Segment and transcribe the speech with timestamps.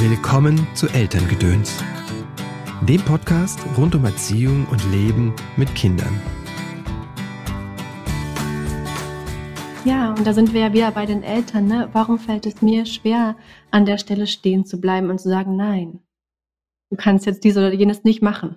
[0.00, 1.82] Willkommen zu Elterngedöns,
[2.82, 6.22] dem Podcast rund um Erziehung und Leben mit Kindern.
[9.84, 11.66] Ja, und da sind wir ja wieder bei den Eltern.
[11.66, 11.88] Ne?
[11.94, 13.34] Warum fällt es mir schwer,
[13.72, 15.98] an der Stelle stehen zu bleiben und zu sagen, nein,
[16.90, 18.54] du kannst jetzt dies oder jenes nicht machen.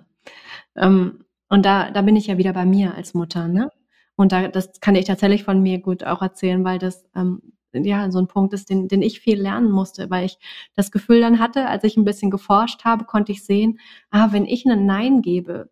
[0.76, 3.48] Ähm, und da, da bin ich ja wieder bei mir als Mutter.
[3.48, 3.68] Ne?
[4.14, 8.10] Und da, das kann ich tatsächlich von mir gut auch erzählen, weil das ähm, ja,
[8.10, 10.38] so ein Punkt ist, den, den ich viel lernen musste, weil ich
[10.74, 13.78] das Gefühl dann hatte, als ich ein bisschen geforscht habe, konnte ich sehen,
[14.10, 15.70] ah, wenn ich einen Nein gebe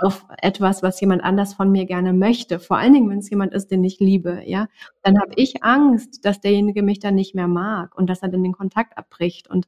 [0.00, 3.52] auf etwas, was jemand anders von mir gerne möchte, vor allen Dingen, wenn es jemand
[3.52, 4.68] ist, den ich liebe, ja,
[5.02, 8.44] dann habe ich Angst, dass derjenige mich dann nicht mehr mag und dass er dann
[8.44, 9.66] den Kontakt abbricht und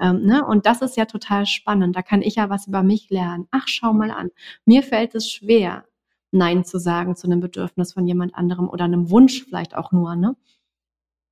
[0.00, 1.96] ähm, ne, und das ist ja total spannend.
[1.96, 3.46] Da kann ich ja was über mich lernen.
[3.50, 4.30] Ach, schau mal an.
[4.64, 5.84] Mir fällt es schwer,
[6.30, 10.16] Nein zu sagen zu einem Bedürfnis von jemand anderem oder einem Wunsch vielleicht auch nur,
[10.16, 10.36] ne?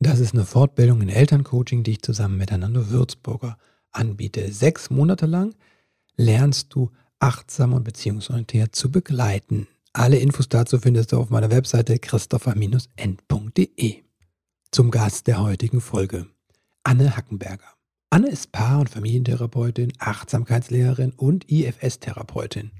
[0.00, 3.58] Das ist eine Fortbildung in Elterncoaching, die ich zusammen mit Hernando Würzburger
[3.92, 4.52] anbiete.
[4.52, 5.54] Sechs Monate lang
[6.16, 9.66] lernst du achtsam und beziehungsorientiert zu begleiten.
[9.92, 14.02] Alle Infos dazu findest du auf meiner Webseite christopher-end.de.
[14.72, 16.26] Zum Gast der heutigen Folge,
[16.82, 17.68] Anne Hackenberger.
[18.10, 22.72] Anne ist Paar- und Familientherapeutin, Achtsamkeitslehrerin und IFS-Therapeutin.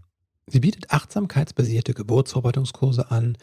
[0.46, 3.38] Sie bietet achtsamkeitsbasierte Geburtsvorbereitungskurse an,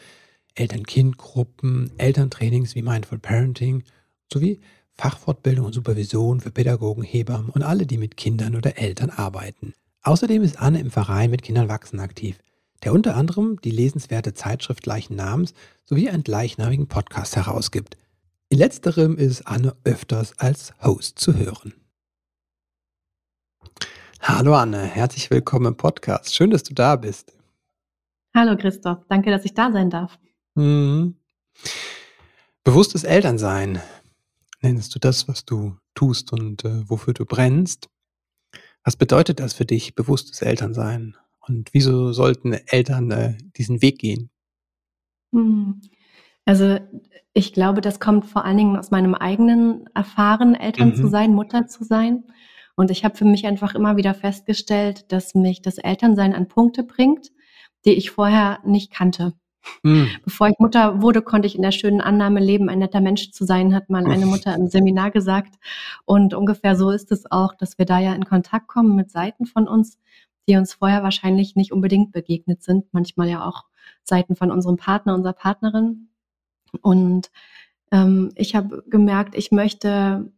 [0.54, 3.84] Eltern-Kind-Gruppen, Elterntrainings wie Mindful Parenting
[4.32, 4.60] sowie
[4.94, 9.74] Fachfortbildung und Supervision für Pädagogen, Hebammen und alle, die mit Kindern oder Eltern arbeiten.
[10.02, 12.38] Außerdem ist Anne im Verein mit Kindern wachsen aktiv,
[12.82, 15.54] der unter anderem die lesenswerte Zeitschrift gleichen Namens
[15.84, 17.96] sowie einen gleichnamigen Podcast herausgibt.
[18.48, 21.72] In letzterem ist Anne öfters als Host zu hören.
[24.20, 26.34] Hallo Anne, herzlich willkommen im Podcast.
[26.34, 27.32] Schön, dass du da bist.
[28.34, 30.18] Hallo Christoph, danke, dass ich da sein darf.
[30.54, 31.16] Mhm.
[32.64, 33.80] Bewusstes Elternsein
[34.60, 37.88] nennst du das, was du tust und äh, wofür du brennst.
[38.84, 41.16] Was bedeutet das für dich, bewusstes Elternsein?
[41.46, 44.30] Und wieso sollten Eltern äh, diesen Weg gehen?
[45.32, 45.80] Hm.
[46.44, 46.78] Also
[47.34, 50.94] ich glaube, das kommt vor allen Dingen aus meinem eigenen Erfahren, Eltern mhm.
[50.96, 52.24] zu sein, Mutter zu sein.
[52.74, 56.82] Und ich habe für mich einfach immer wieder festgestellt, dass mich das Elternsein an Punkte
[56.82, 57.30] bringt,
[57.84, 59.34] die ich vorher nicht kannte.
[59.82, 60.08] Mhm.
[60.24, 63.44] Bevor ich Mutter wurde, konnte ich in der schönen Annahme leben, ein netter Mensch zu
[63.44, 65.54] sein, hat mal eine Mutter im Seminar gesagt.
[66.04, 69.46] Und ungefähr so ist es auch, dass wir da ja in Kontakt kommen mit Seiten
[69.46, 69.98] von uns,
[70.48, 72.86] die uns vorher wahrscheinlich nicht unbedingt begegnet sind.
[72.92, 73.64] Manchmal ja auch
[74.02, 76.08] Seiten von unserem Partner, unserer Partnerin.
[76.80, 77.30] Und
[77.90, 80.32] ähm, ich habe gemerkt, ich möchte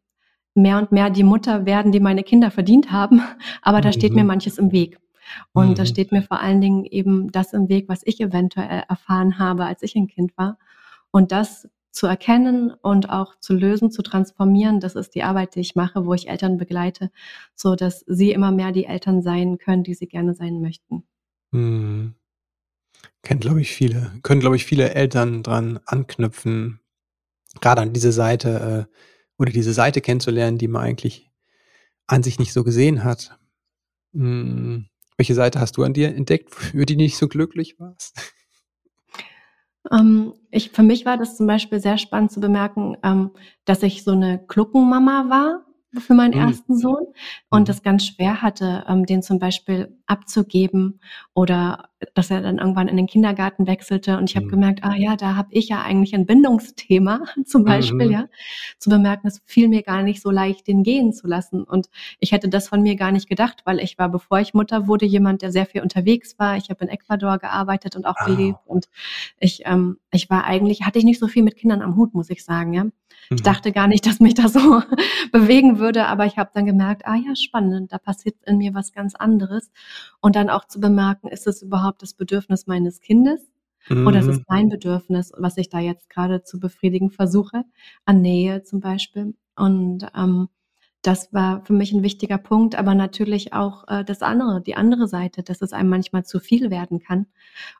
[0.54, 3.22] mehr und mehr die Mutter werden, die meine Kinder verdient haben.
[3.62, 4.28] Aber da steht mir mhm.
[4.28, 4.98] manches im Weg.
[5.52, 5.74] Und mhm.
[5.74, 9.64] da steht mir vor allen Dingen eben das im Weg, was ich eventuell erfahren habe,
[9.64, 10.58] als ich ein Kind war.
[11.10, 15.60] Und das zu erkennen und auch zu lösen, zu transformieren, das ist die Arbeit, die
[15.60, 17.10] ich mache, wo ich Eltern begleite,
[17.54, 21.04] so dass sie immer mehr die Eltern sein können, die sie gerne sein möchten.
[21.52, 22.14] Mhm.
[23.22, 26.80] Kennt, glaube ich, viele, können, glaube ich, viele Eltern dran anknüpfen,
[27.60, 28.94] gerade an diese Seite äh,
[29.38, 31.30] oder diese Seite kennenzulernen, die man eigentlich
[32.06, 33.38] an sich nicht so gesehen hat.
[34.12, 34.86] Mhm.
[35.16, 38.34] Welche Seite hast du an dir entdeckt, für die nicht so glücklich warst?
[39.92, 43.30] Ähm, ich, für mich war das zum Beispiel sehr spannend zu bemerken, ähm,
[43.64, 45.66] dass ich so eine Kluckenmama war
[46.00, 46.48] für meinen mhm.
[46.48, 47.06] ersten Sohn
[47.50, 47.64] und mhm.
[47.66, 51.00] das ganz schwer hatte, ähm, den zum Beispiel abzugeben
[51.34, 54.50] oder dass er dann irgendwann in den Kindergarten wechselte und ich habe mhm.
[54.50, 58.12] gemerkt, ah ja, da habe ich ja eigentlich ein Bindungsthema zum Beispiel, mhm.
[58.12, 58.24] ja,
[58.78, 61.88] zu bemerken, es fiel mir gar nicht so leicht, den gehen zu lassen und
[62.20, 65.06] ich hätte das von mir gar nicht gedacht, weil ich war, bevor ich Mutter wurde,
[65.06, 66.56] jemand, der sehr viel unterwegs war.
[66.56, 68.26] Ich habe in Ecuador gearbeitet und auch oh.
[68.26, 68.86] gelebt und
[69.38, 72.30] ich, ähm, ich war eigentlich, hatte ich nicht so viel mit Kindern am Hut, muss
[72.30, 72.86] ich sagen, ja.
[73.30, 73.44] Ich mhm.
[73.44, 74.82] dachte gar nicht, dass mich das so
[75.32, 78.92] bewegen würde, aber ich habe dann gemerkt, ah ja, spannend, da passiert in mir was
[78.92, 79.70] ganz anderes.
[80.20, 83.40] Und dann auch zu bemerken, ist es überhaupt das Bedürfnis meines Kindes?
[83.88, 84.06] Mhm.
[84.06, 84.44] Oder ist es mhm.
[84.48, 87.64] mein Bedürfnis, was ich da jetzt gerade zu befriedigen versuche,
[88.04, 89.34] an Nähe zum Beispiel?
[89.56, 90.48] Und ähm,
[91.02, 95.06] das war für mich ein wichtiger Punkt, aber natürlich auch äh, das andere, die andere
[95.06, 97.26] Seite, dass es einem manchmal zu viel werden kann.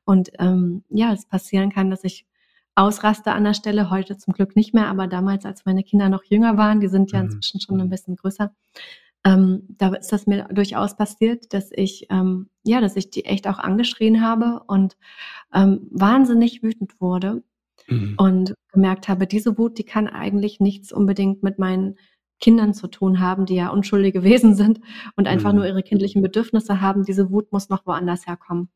[0.05, 2.26] Und ähm, ja, es passieren kann, dass ich
[2.75, 6.25] ausraste an der Stelle, heute zum Glück nicht mehr, aber damals, als meine Kinder noch
[6.25, 7.26] jünger waren, die sind ja mhm.
[7.26, 8.53] inzwischen schon ein bisschen größer,
[9.25, 13.49] ähm, da ist das mir durchaus passiert, dass ich, ähm, ja, dass ich die echt
[13.49, 14.97] auch angeschrien habe und
[15.53, 17.43] ähm, wahnsinnig wütend wurde
[17.88, 18.15] mhm.
[18.19, 21.97] und gemerkt habe, diese Wut, die kann eigentlich nichts unbedingt mit meinen
[22.41, 24.81] Kindern zu tun haben, die ja unschuldige Wesen sind
[25.17, 25.59] und einfach mhm.
[25.59, 27.05] nur ihre kindlichen Bedürfnisse haben.
[27.05, 28.69] Diese Wut muss noch woanders herkommen.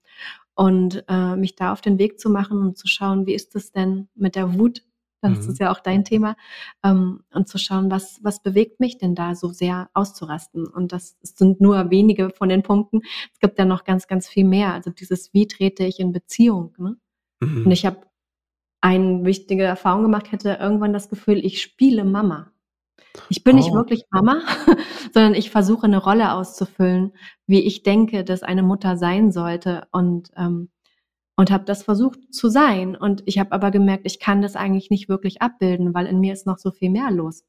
[0.55, 3.71] Und äh, mich da auf den Weg zu machen und zu schauen, wie ist es
[3.71, 4.83] denn mit der Wut
[5.21, 5.53] das mhm.
[5.53, 6.37] ist ja auch dein Thema.
[6.85, 10.67] Ähm, und zu schauen, was, was bewegt mich denn da so sehr auszurasten?
[10.67, 13.01] Und das sind nur wenige von den Punkten.
[13.33, 14.73] Es gibt ja noch ganz, ganz viel mehr.
[14.73, 16.75] Also dieses, wie trete ich in Beziehung?
[16.79, 16.97] Ne?
[17.41, 17.67] Mhm.
[17.67, 17.99] Und ich habe
[18.81, 22.53] eine wichtige Erfahrung gemacht, hätte irgendwann das Gefühl, ich spiele Mama.
[23.29, 23.59] Ich bin oh.
[23.59, 24.43] nicht wirklich Mama,
[25.13, 27.13] sondern ich versuche eine Rolle auszufüllen,
[27.47, 29.89] wie ich denke, dass eine Mutter sein sollte.
[29.91, 30.71] Und ähm,
[31.39, 32.97] und habe das versucht zu sein.
[32.97, 36.33] Und ich habe aber gemerkt, ich kann das eigentlich nicht wirklich abbilden, weil in mir
[36.33, 37.45] ist noch so viel mehr los.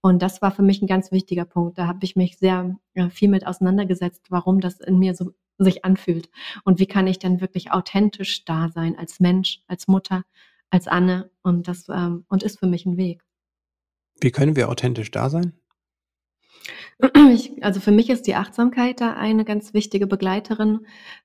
[0.00, 1.76] Und das war für mich ein ganz wichtiger Punkt.
[1.76, 5.84] Da habe ich mich sehr ja, viel mit auseinandergesetzt, warum das in mir so sich
[5.84, 6.30] anfühlt
[6.64, 10.24] und wie kann ich dann wirklich authentisch da sein als Mensch, als Mutter,
[10.70, 11.30] als Anne.
[11.42, 13.22] Und das ähm, und ist für mich ein Weg.
[14.18, 15.59] Wie können wir authentisch da sein?
[17.32, 20.80] Ich, also für mich ist die Achtsamkeit da eine ganz wichtige Begleiterin,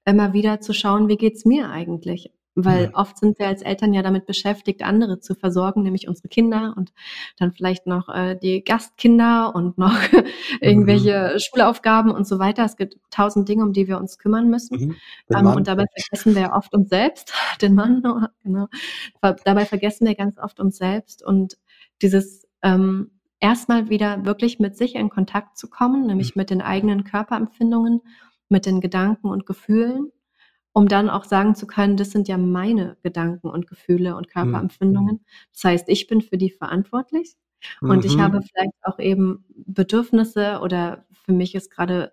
[0.06, 2.32] immer wieder zu schauen, wie geht's mir eigentlich?
[2.58, 2.92] Weil ja.
[2.94, 6.94] oft sind wir als Eltern ja damit beschäftigt, andere zu versorgen, nämlich unsere Kinder und
[7.38, 9.98] dann vielleicht noch äh, die Gastkinder und noch
[10.62, 11.40] irgendwelche mhm.
[11.40, 12.64] Schulaufgaben und so weiter.
[12.64, 14.80] Es gibt tausend Dinge, um die wir uns kümmern müssen.
[14.80, 14.96] Mhm.
[15.36, 18.02] Ähm, und dabei vergessen wir oft uns selbst, den Mann,
[18.44, 18.68] genau.
[19.22, 21.58] Dabei vergessen wir ganz oft uns selbst und
[22.02, 26.42] dieses ähm, erstmal wieder wirklich mit sich in Kontakt zu kommen, nämlich mhm.
[26.42, 28.02] mit den eigenen Körperempfindungen,
[28.50, 30.12] mit den Gedanken und Gefühlen,
[30.74, 34.32] um dann auch sagen zu können, das sind ja meine Gedanken und Gefühle und mhm.
[34.32, 35.26] Körperempfindungen.
[35.54, 37.36] Das heißt, ich bin für die verantwortlich
[37.82, 38.06] und mhm.
[38.06, 42.12] ich habe vielleicht auch eben Bedürfnisse oder für mich ist gerade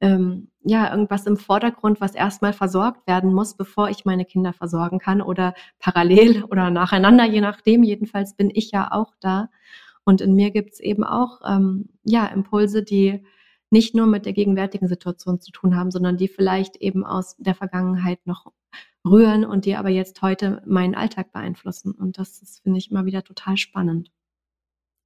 [0.00, 4.98] ähm, ja irgendwas im Vordergrund, was erstmal versorgt werden muss, bevor ich meine Kinder versorgen
[4.98, 7.82] kann oder parallel oder nacheinander, je nachdem.
[7.82, 9.48] Jedenfalls bin ich ja auch da
[10.04, 13.24] und in mir gibt es eben auch ähm, ja, Impulse, die
[13.70, 17.54] nicht nur mit der gegenwärtigen Situation zu tun haben, sondern die vielleicht eben aus der
[17.54, 18.52] Vergangenheit noch
[19.04, 21.92] rühren und die aber jetzt heute meinen Alltag beeinflussen.
[21.92, 24.10] Und das ist, finde ich, immer wieder total spannend.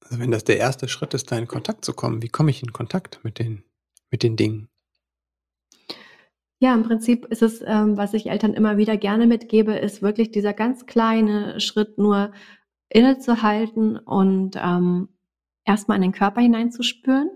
[0.05, 2.62] Also wenn das der erste Schritt ist, da in Kontakt zu kommen, wie komme ich
[2.62, 3.65] in Kontakt mit den,
[4.11, 4.69] mit den Dingen?
[6.61, 10.33] Ja, im Prinzip ist es, ähm, was ich Eltern immer wieder gerne mitgebe, ist wirklich
[10.33, 12.33] dieser ganz kleine Schritt nur
[12.90, 15.08] innezuhalten und ähm,
[15.64, 17.31] erstmal in den Körper hineinzuspüren,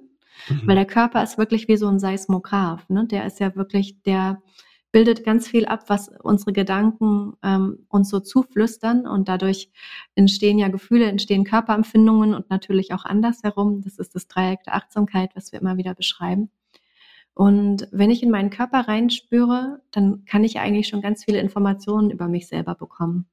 [0.49, 0.63] mhm.
[0.65, 2.89] weil der Körper ist wirklich wie so ein Seismograph.
[2.89, 3.07] Ne?
[3.07, 4.43] Der ist ja wirklich, der
[4.91, 9.71] bildet ganz viel ab, was unsere Gedanken ähm, uns so zuflüstern und dadurch
[10.15, 13.81] entstehen ja Gefühle, entstehen Körperempfindungen und natürlich auch andersherum.
[13.83, 16.51] Das ist das Dreieck der Achtsamkeit, was wir immer wieder beschreiben.
[17.35, 22.11] Und wenn ich in meinen Körper reinspüre, dann kann ich eigentlich schon ganz viele Informationen
[22.11, 23.27] über mich selber bekommen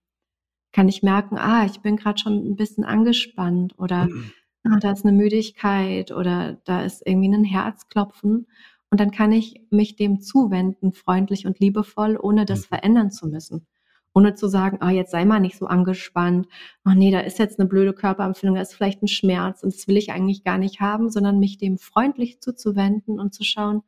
[0.71, 4.31] kann ich merken, ah, ich bin gerade schon ein bisschen angespannt oder mhm.
[4.63, 8.47] ah, da ist eine Müdigkeit oder da ist irgendwie ein Herzklopfen.
[8.91, 12.75] Und dann kann ich mich dem zuwenden, freundlich und liebevoll, ohne das mhm.
[12.75, 13.67] verändern zu müssen.
[14.15, 16.47] Ohne zu sagen, ah, jetzt sei mal nicht so angespannt.
[16.83, 19.87] Ach nee, da ist jetzt eine blöde Körperempfindung, da ist vielleicht ein Schmerz und das
[19.87, 23.83] will ich eigentlich gar nicht haben, sondern mich dem freundlich zuzuwenden und zu schauen,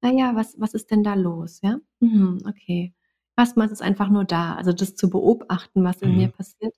[0.00, 1.60] naja, was, was ist denn da los?
[1.62, 2.92] Ja, mhm, okay.
[3.36, 6.16] Erstmal ist es einfach nur da, also das zu beobachten, was in mhm.
[6.18, 6.74] mir passiert,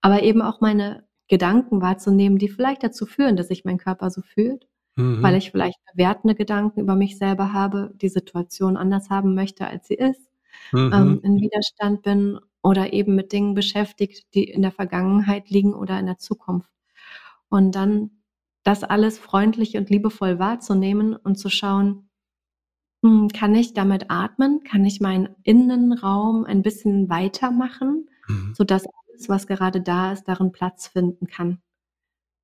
[0.00, 4.22] aber eben auch meine Gedanken wahrzunehmen, die vielleicht dazu führen, dass sich mein Körper so
[4.22, 5.22] fühlt, mhm.
[5.22, 9.86] weil ich vielleicht bewertende Gedanken über mich selber habe, die Situation anders haben möchte, als
[9.86, 10.20] sie ist,
[10.72, 10.92] ähm, mhm.
[10.92, 15.98] ähm, in Widerstand bin oder eben mit Dingen beschäftigt, die in der Vergangenheit liegen oder
[15.98, 16.70] in der Zukunft.
[17.48, 18.10] Und dann
[18.62, 22.08] das alles freundlich und liebevoll wahrzunehmen und zu schauen,
[23.32, 24.62] kann ich damit atmen?
[24.62, 28.54] Kann ich meinen Innenraum ein bisschen weiter machen, mhm.
[28.54, 31.60] sodass alles, was gerade da ist, darin Platz finden kann?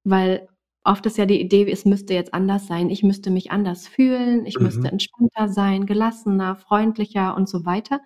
[0.02, 0.48] Weil
[0.82, 2.90] oft ist ja die Idee, es müsste jetzt anders sein.
[2.90, 4.64] Ich müsste mich anders fühlen, ich mhm.
[4.64, 8.00] müsste entspannter sein, gelassener, freundlicher und so weiter.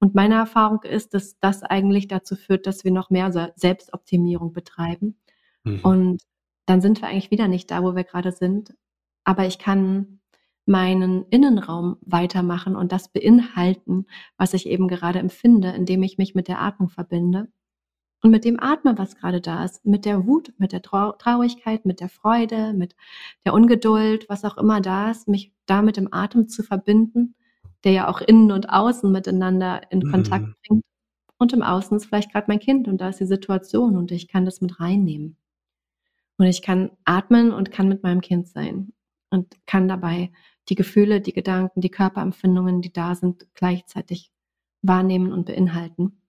[0.00, 5.16] Und meine Erfahrung ist, dass das eigentlich dazu führt, dass wir noch mehr Selbstoptimierung betreiben.
[5.62, 5.80] Mhm.
[5.84, 6.22] Und
[6.66, 8.74] dann sind wir eigentlich wieder nicht da, wo wir gerade sind.
[9.22, 10.18] Aber ich kann
[10.66, 16.48] meinen Innenraum weitermachen und das beinhalten, was ich eben gerade empfinde, indem ich mich mit
[16.48, 17.48] der Atmung verbinde
[18.22, 22.00] und mit dem Atmen, was gerade da ist, mit der Wut, mit der Traurigkeit, mit
[22.00, 22.94] der Freude, mit
[23.44, 27.34] der Ungeduld, was auch immer da ist, mich da mit dem Atem zu verbinden,
[27.82, 30.54] der ja auch innen und außen miteinander in Kontakt mhm.
[30.66, 30.84] bringt.
[31.38, 34.28] Und im Außen ist vielleicht gerade mein Kind und da ist die Situation und ich
[34.28, 35.36] kann das mit reinnehmen.
[36.38, 38.92] Und ich kann atmen und kann mit meinem Kind sein.
[39.32, 40.30] und kann dabei
[40.68, 44.30] die Gefühle, die Gedanken, die Körperempfindungen, die da sind, gleichzeitig
[44.82, 46.20] wahrnehmen und beinhalten.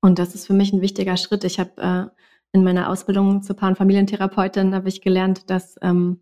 [0.00, 1.44] Und das ist für mich ein wichtiger Schritt.
[1.44, 2.20] Ich habe äh,
[2.52, 6.20] in meiner Ausbildung zur Paar- und Familientherapeutin habe ich gelernt, dass ähm,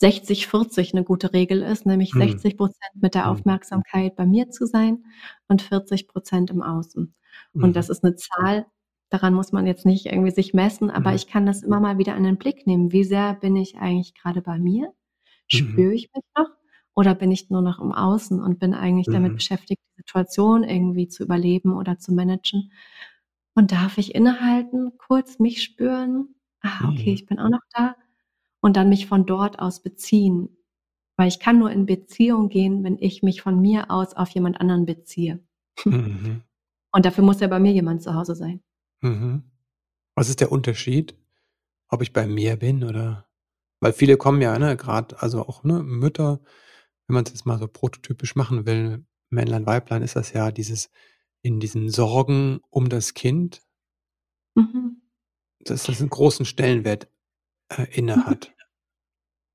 [0.00, 2.20] 60-40 eine gute Regel ist, nämlich mhm.
[2.20, 3.32] 60 Prozent mit der hm.
[3.32, 5.04] Aufmerksamkeit bei mir zu sein
[5.48, 7.14] und 40 Prozent im Außen.
[7.52, 7.64] Mhm.
[7.64, 8.66] Und das ist eine Zahl,
[9.10, 11.16] daran muss man jetzt nicht irgendwie sich messen, aber mhm.
[11.16, 12.92] ich kann das immer mal wieder in den Blick nehmen.
[12.92, 14.92] Wie sehr bin ich eigentlich gerade bei mir?
[15.52, 15.56] Mhm.
[15.56, 16.48] Spüre ich mich noch?
[16.94, 19.36] Oder bin ich nur noch im Außen und bin eigentlich damit mhm.
[19.36, 22.72] beschäftigt, die Situation irgendwie zu überleben oder zu managen?
[23.54, 26.34] Und darf ich innehalten, kurz mich spüren?
[26.62, 27.14] Ah, okay, mhm.
[27.14, 27.96] ich bin auch noch da.
[28.60, 30.56] Und dann mich von dort aus beziehen.
[31.16, 34.60] Weil ich kann nur in Beziehung gehen, wenn ich mich von mir aus auf jemand
[34.60, 35.40] anderen beziehe.
[35.84, 36.42] Mhm.
[36.92, 38.62] Und dafür muss ja bei mir jemand zu Hause sein.
[39.00, 39.44] Mhm.
[40.14, 41.14] Was ist der Unterschied,
[41.88, 43.29] ob ich bei mir bin oder
[43.80, 46.40] weil viele kommen ja, ne, gerade, also auch ne, Mütter,
[47.06, 50.90] wenn man es jetzt mal so prototypisch machen will, Männlein, Weiblein, ist das ja dieses
[51.42, 53.62] in diesen Sorgen um das Kind,
[54.56, 55.00] Mhm.
[55.60, 57.08] dass das einen großen Stellenwert
[57.68, 58.52] äh, inne hat.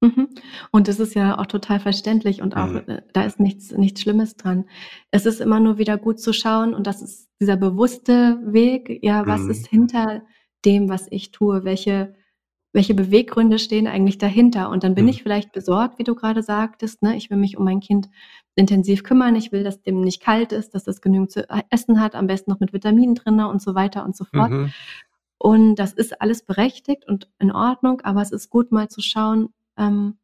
[0.02, 0.30] Mhm.
[0.72, 2.84] Und das ist ja auch total verständlich und auch, Mhm.
[2.88, 4.70] äh, da ist nichts nichts Schlimmes dran.
[5.12, 9.26] Es ist immer nur wieder gut zu schauen und das ist dieser bewusste Weg, ja,
[9.28, 9.80] was ist mhm.
[9.80, 10.24] hinter
[10.66, 11.64] dem, was ich tue?
[11.64, 12.16] Welche
[12.76, 14.70] welche Beweggründe stehen eigentlich dahinter?
[14.70, 15.12] Und dann bin Mhm.
[15.12, 17.16] ich vielleicht besorgt, wie du gerade sagtest, ne?
[17.16, 18.10] Ich will mich um mein Kind
[18.56, 19.36] intensiv kümmern.
[19.38, 22.52] Ich will, dass dem nicht kalt ist, dass das genügend zu essen hat, am besten
[22.52, 24.52] noch mit Vitaminen drinne und so weiter und so fort.
[24.52, 24.74] Mhm.
[25.38, 29.50] Und das ist alles berechtigt und in Ordnung, aber es ist gut, mal zu schauen,
[29.78, 30.18] ähm,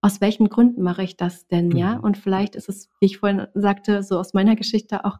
[0.00, 1.96] aus welchen Gründen mache ich das denn, ja?
[1.96, 2.04] Mhm.
[2.04, 5.18] Und vielleicht ist es, wie ich vorhin sagte, so aus meiner Geschichte auch,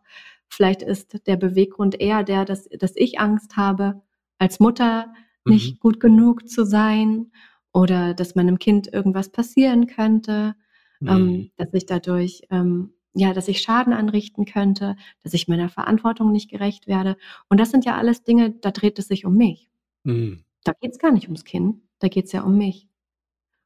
[0.49, 4.01] vielleicht ist der Beweggrund eher der, dass, dass ich Angst habe,
[4.39, 5.13] als Mutter
[5.49, 5.79] nicht mhm.
[5.81, 7.31] gut genug zu sein
[7.73, 10.55] oder dass meinem Kind irgendwas passieren könnte,
[11.01, 11.29] ähm, mhm.
[11.29, 16.33] ähm, dass ich dadurch, ähm, ja, dass ich Schaden anrichten könnte, dass ich meiner Verantwortung
[16.33, 17.17] nicht gerecht werde.
[17.49, 19.71] Und das sind ja alles Dinge, da dreht es sich um mich.
[20.05, 20.45] Mhm.
[20.65, 22.89] Da geht es gar nicht ums Kind, da geht es ja um mich.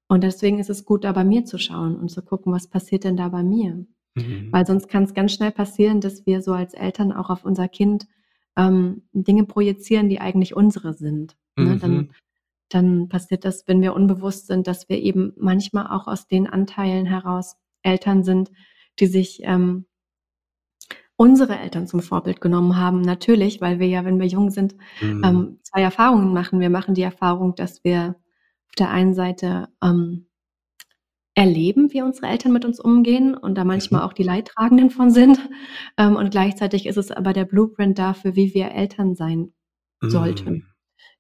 [0.09, 3.05] Und deswegen ist es gut, da bei mir zu schauen und zu gucken, was passiert
[3.05, 3.87] denn da bei mir.
[4.15, 4.49] Mhm.
[4.51, 7.69] Weil sonst kann es ganz schnell passieren, dass wir so als Eltern auch auf unser
[7.69, 8.07] Kind
[8.57, 11.37] ähm, Dinge projizieren, die eigentlich unsere sind.
[11.57, 11.79] Ne?
[11.79, 12.11] Dann, mhm.
[12.69, 17.07] dann passiert das, wenn wir unbewusst sind, dass wir eben manchmal auch aus den Anteilen
[17.07, 18.51] heraus Eltern sind,
[18.99, 19.87] die sich ähm,
[21.17, 23.01] unsere Eltern zum Vorbild genommen haben.
[23.01, 25.23] Natürlich, weil wir ja, wenn wir jung sind, mhm.
[25.25, 26.61] ähm, zwei Erfahrungen machen.
[26.61, 28.17] Wir machen die Erfahrung, dass wir
[28.69, 30.27] auf der einen Seite ähm,
[31.35, 34.09] erleben, wie unsere Eltern mit uns umgehen und da manchmal mhm.
[34.09, 35.39] auch die Leidtragenden von sind.
[35.97, 39.53] Ähm, und gleichzeitig ist es aber der Blueprint dafür, wie wir Eltern sein
[40.01, 40.72] sollten.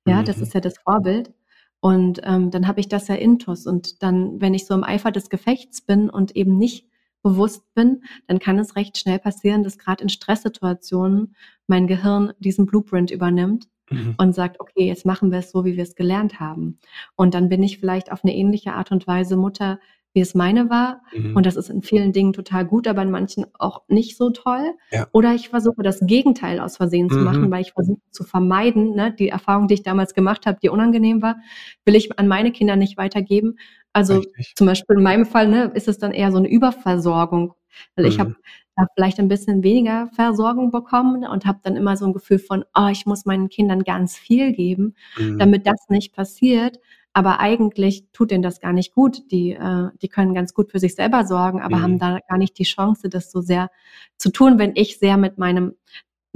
[0.06, 0.42] Ja, das mhm.
[0.42, 1.32] ist ja das Vorbild.
[1.80, 3.66] Und ähm, dann habe ich das ja intus.
[3.66, 6.86] Und dann, wenn ich so im Eifer des Gefechts bin und eben nicht
[7.22, 11.34] bewusst bin, dann kann es recht schnell passieren, dass gerade in Stresssituationen
[11.66, 14.14] mein Gehirn diesen Blueprint übernimmt mhm.
[14.18, 16.78] und sagt, okay, jetzt machen wir es so, wie wir es gelernt haben.
[17.16, 19.78] Und dann bin ich vielleicht auf eine ähnliche Art und Weise Mutter,
[20.14, 21.02] wie es meine war.
[21.12, 21.36] Mhm.
[21.36, 24.74] Und das ist in vielen Dingen total gut, aber in manchen auch nicht so toll.
[24.90, 25.06] Ja.
[25.12, 27.10] Oder ich versuche das Gegenteil aus Versehen mhm.
[27.10, 30.58] zu machen, weil ich versuche zu vermeiden, ne, die Erfahrung, die ich damals gemacht habe,
[30.62, 31.36] die unangenehm war,
[31.84, 33.56] will ich an meine Kinder nicht weitergeben.
[33.92, 34.54] Also Richtig.
[34.54, 37.54] zum Beispiel in meinem Fall ne, ist es dann eher so eine Überversorgung.
[37.96, 38.10] Weil mhm.
[38.10, 38.36] ich habe
[38.76, 42.64] da vielleicht ein bisschen weniger Versorgung bekommen und habe dann immer so ein Gefühl von,
[42.74, 45.38] oh, ich muss meinen Kindern ganz viel geben, mhm.
[45.38, 46.78] damit das nicht passiert.
[47.14, 49.30] Aber eigentlich tut denen das gar nicht gut.
[49.30, 51.82] Die, äh, die können ganz gut für sich selber sorgen, aber mhm.
[51.82, 53.70] haben da gar nicht die Chance, das so sehr
[54.16, 55.74] zu tun, wenn ich sehr mit meinem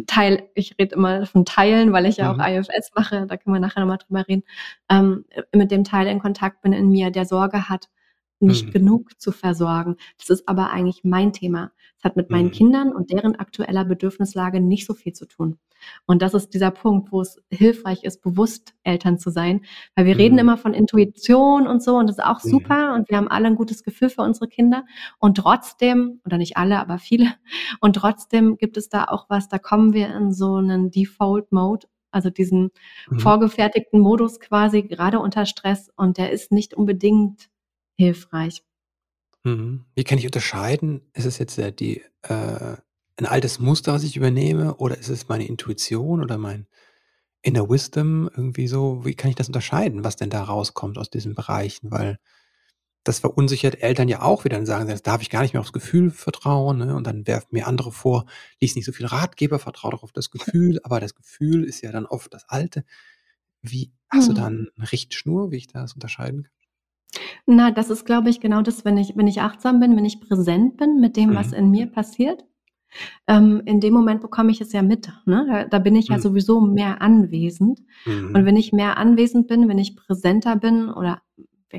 [0.06, 2.40] Teil, ich rede immer von Teilen, weil ich ja mhm.
[2.40, 4.42] auch IFS mache, da können wir nachher nochmal drüber reden,
[4.90, 7.88] ähm, mit dem Teil in Kontakt bin in mir, der Sorge hat,
[8.40, 8.70] nicht mhm.
[8.72, 9.96] genug zu versorgen.
[10.18, 11.72] Das ist aber eigentlich mein Thema.
[11.98, 12.52] Es hat mit meinen mhm.
[12.52, 15.58] Kindern und deren aktueller Bedürfnislage nicht so viel zu tun.
[16.06, 19.64] Und das ist dieser Punkt, wo es hilfreich ist, bewusst Eltern zu sein.
[19.94, 20.20] Weil wir mhm.
[20.20, 22.48] reden immer von Intuition und so und das ist auch mhm.
[22.48, 24.84] super und wir haben alle ein gutes Gefühl für unsere Kinder.
[25.18, 27.32] Und trotzdem, oder nicht alle, aber viele,
[27.80, 31.86] und trotzdem gibt es da auch was, da kommen wir in so einen Default Mode
[32.12, 32.70] also diesen
[33.10, 33.18] mhm.
[33.18, 35.90] vorgefertigten Modus quasi, gerade unter Stress.
[35.96, 37.50] Und der ist nicht unbedingt
[37.96, 38.62] hilfreich.
[39.44, 39.84] Mhm.
[39.94, 41.02] Wie kann ich unterscheiden?
[41.14, 42.76] Ist es jetzt äh, die, äh,
[43.16, 46.66] ein altes Muster, was ich übernehme, oder ist es meine Intuition oder mein
[47.42, 49.04] Inner Wisdom irgendwie so?
[49.04, 51.90] Wie kann ich das unterscheiden, was denn da rauskommt aus diesen Bereichen?
[51.90, 52.18] Weil
[53.04, 55.72] das verunsichert Eltern ja auch wieder und sagen, jetzt darf ich gar nicht mehr aufs
[55.72, 56.78] Gefühl vertrauen.
[56.78, 56.96] Ne?
[56.96, 58.26] Und dann werfen mir andere vor,
[58.60, 60.80] lies nicht so viel Ratgeber, vertraue doch auf das Gefühl.
[60.82, 62.84] Aber das Gefühl ist ja dann oft das Alte.
[63.62, 64.70] Wie hast du da mhm.
[64.76, 66.52] eine Richtschnur, wie ich das unterscheiden kann?
[67.48, 70.20] Na, das ist, glaube ich, genau das, wenn ich wenn ich achtsam bin, wenn ich
[70.20, 71.58] präsent bin mit dem, was Mhm.
[71.58, 72.44] in mir passiert,
[73.28, 75.46] ähm, in dem Moment bekomme ich es ja mit, ne?
[75.50, 76.22] Da da bin ich ja Mhm.
[76.22, 77.80] sowieso mehr anwesend.
[78.32, 78.46] Und Mhm.
[78.46, 81.22] wenn ich mehr anwesend bin, wenn ich präsenter bin oder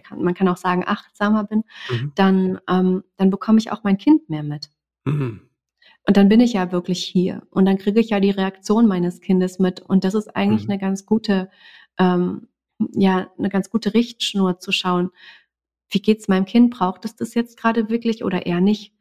[0.04, 2.14] kann man kann auch sagen, achtsamer bin, Mhm.
[2.16, 4.70] dann ähm, dann bekomme ich auch mein Kind mehr mit.
[5.06, 5.48] Mhm.
[6.08, 9.20] Und dann bin ich ja wirklich hier und dann kriege ich ja die Reaktion meines
[9.22, 10.70] Kindes mit und das ist eigentlich Mhm.
[10.70, 11.50] 'ne ganz gute
[12.00, 12.48] ähm,
[12.94, 15.10] ja, 'ne ganz gute Richtschnur zu schauen:
[15.92, 16.72] Wie geht's meinem Kind?
[16.72, 18.94] Braucht es das jetzt grade wirklich oder eher nicht?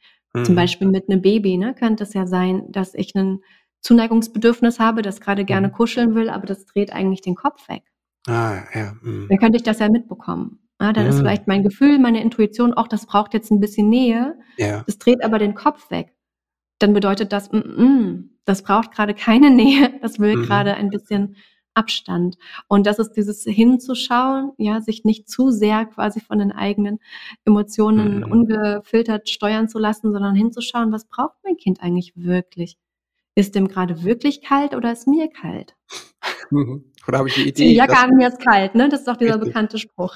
[0.42, 0.56] Zum Mhm.
[0.56, 3.42] Beispiel mit 'nem Baby, ne, könnte es ja sein, dass ich 'nen
[3.80, 5.72] Zuneigungsbedürfnis habe, das grade gerne Mhm.
[5.72, 7.82] kuscheln will, aber das dreht eigentlich den Kopf weg.
[8.28, 8.94] Ah, ja.
[9.02, 9.28] Mhm.
[9.28, 10.58] Dann könnte ich das ja mitbekommen.
[10.80, 11.20] Ja, dann ist Mhm.
[11.20, 14.84] vielleicht mein Gefühl, meine Intuition: „Och, das braucht jetzt 'n bisschen Nähe.“ Ja.
[14.86, 16.14] Das dreht aber den Kopf weg.
[16.80, 19.50] Dann bedeutet das: „Mm mm, das braucht grade keine
[19.90, 20.42] Nähe, das will Mhm.
[20.46, 21.36] grade ein bisschen
[21.76, 27.00] Abstand.“ Und das ist dieses Hinzuschauen, ja, sich nicht zu sehr quasi von den eigenen
[27.46, 28.24] Emotionen Mhm.
[28.24, 32.78] ungefiltert steuern zu lassen, sondern hinzuschauen: „Was braucht mein Kind eigentlich wirklich?
[33.36, 35.76] Ist dem grade wirklich kalt oder ist mir kalt?“
[36.50, 36.84] Mhm.
[37.08, 38.88] Oder habe ich die „Zieh die Idee, Jacke an, mir ist kalt“, ne?
[38.88, 39.40] Das ist doch dieser Richtig.
[39.40, 40.14] bekannte Spruch.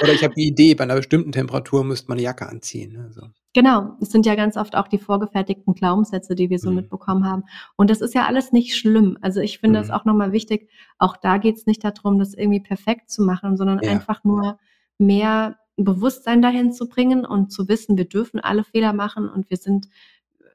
[0.00, 3.10] Oder ich habe die Idee, bei 'ner bestimmten Temperatur müsste man 'ne Jacke anziehen, ne,
[3.12, 3.28] so.
[3.54, 6.76] Genau, es sind ja ganz oft auch die vorgefertigten Glaubenssätze, die wir so Mhm.
[6.76, 7.44] mitbekommen haben.
[7.76, 9.16] Und das ist ja alles nicht schlimm.
[9.22, 9.94] Also, ich finde es Mhm.
[9.94, 10.68] auch noch mal wichtig
[10.98, 13.90] auch da geht's nicht da drum, das irgendwie perfekt zu machen, sondern Ja.
[13.92, 14.58] einfach nur
[14.98, 19.56] mehr Bewusstsein dahin zu bringen und zu wissen, wir dürfen alle Fehler machen und wir
[19.56, 19.88] sind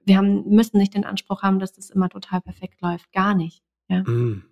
[0.05, 3.11] wir haben müssen nicht den Anspruch haben, dass das immer total perfekt läuft.
[3.13, 4.03] Gar nicht, ja.
[4.07, 4.43] Mhm.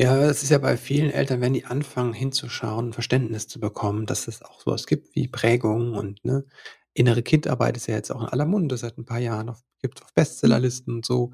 [0.00, 4.28] Ja, es ist ja bei vielen Eltern, wenn die anfangen hinzuschauen, Verständnis zu bekommen, dass
[4.28, 6.44] es auch so was gibt wie Prägung und, ne,
[6.94, 10.02] innere Kindarbeit ist ja jetzt auch in aller Munde seit 'n paar Jahren auf gibt's
[10.02, 10.14] auf.
[10.14, 11.32] Bestsellerlisten und so.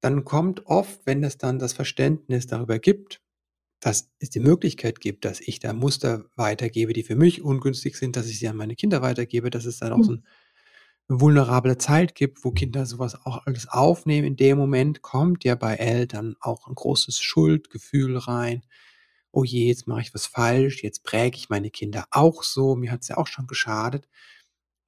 [0.00, 3.20] Dann kommt oft, wenn es dann das Verständnis darüber gibt,
[3.80, 8.16] dass es die Möglichkeit gibt, dass ich da Muster weitergebe, die für mich ungünstig sind,
[8.16, 10.14] dass ich sie an meine Kinder weitergebe, dass es dann auch so Mhm.
[10.14, 10.24] 'n
[11.08, 14.26] vulnerable Zeit gibt, wo Kinder so was auch alles aufnehmen.
[14.28, 18.62] In dem Moment kommt ja bei Eltern auch 'n großes Schuldgefühl rein:
[19.32, 22.92] „Oh je, jetzt mache ich was falsch, jetzt präge ich meine Kinder auch so, mir
[22.92, 24.08] hat's ja auch schon geschadet.“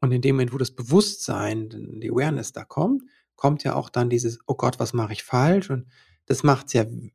[0.03, 1.71] Und in dem Moment, wo das Bewusstsein,
[2.03, 3.03] die Awareness da kommt,
[3.37, 5.87] kommt ja auch dann dieses: „Oh Gott, was mache ich falsch?“ Und
[6.27, 7.11] das macht's ja w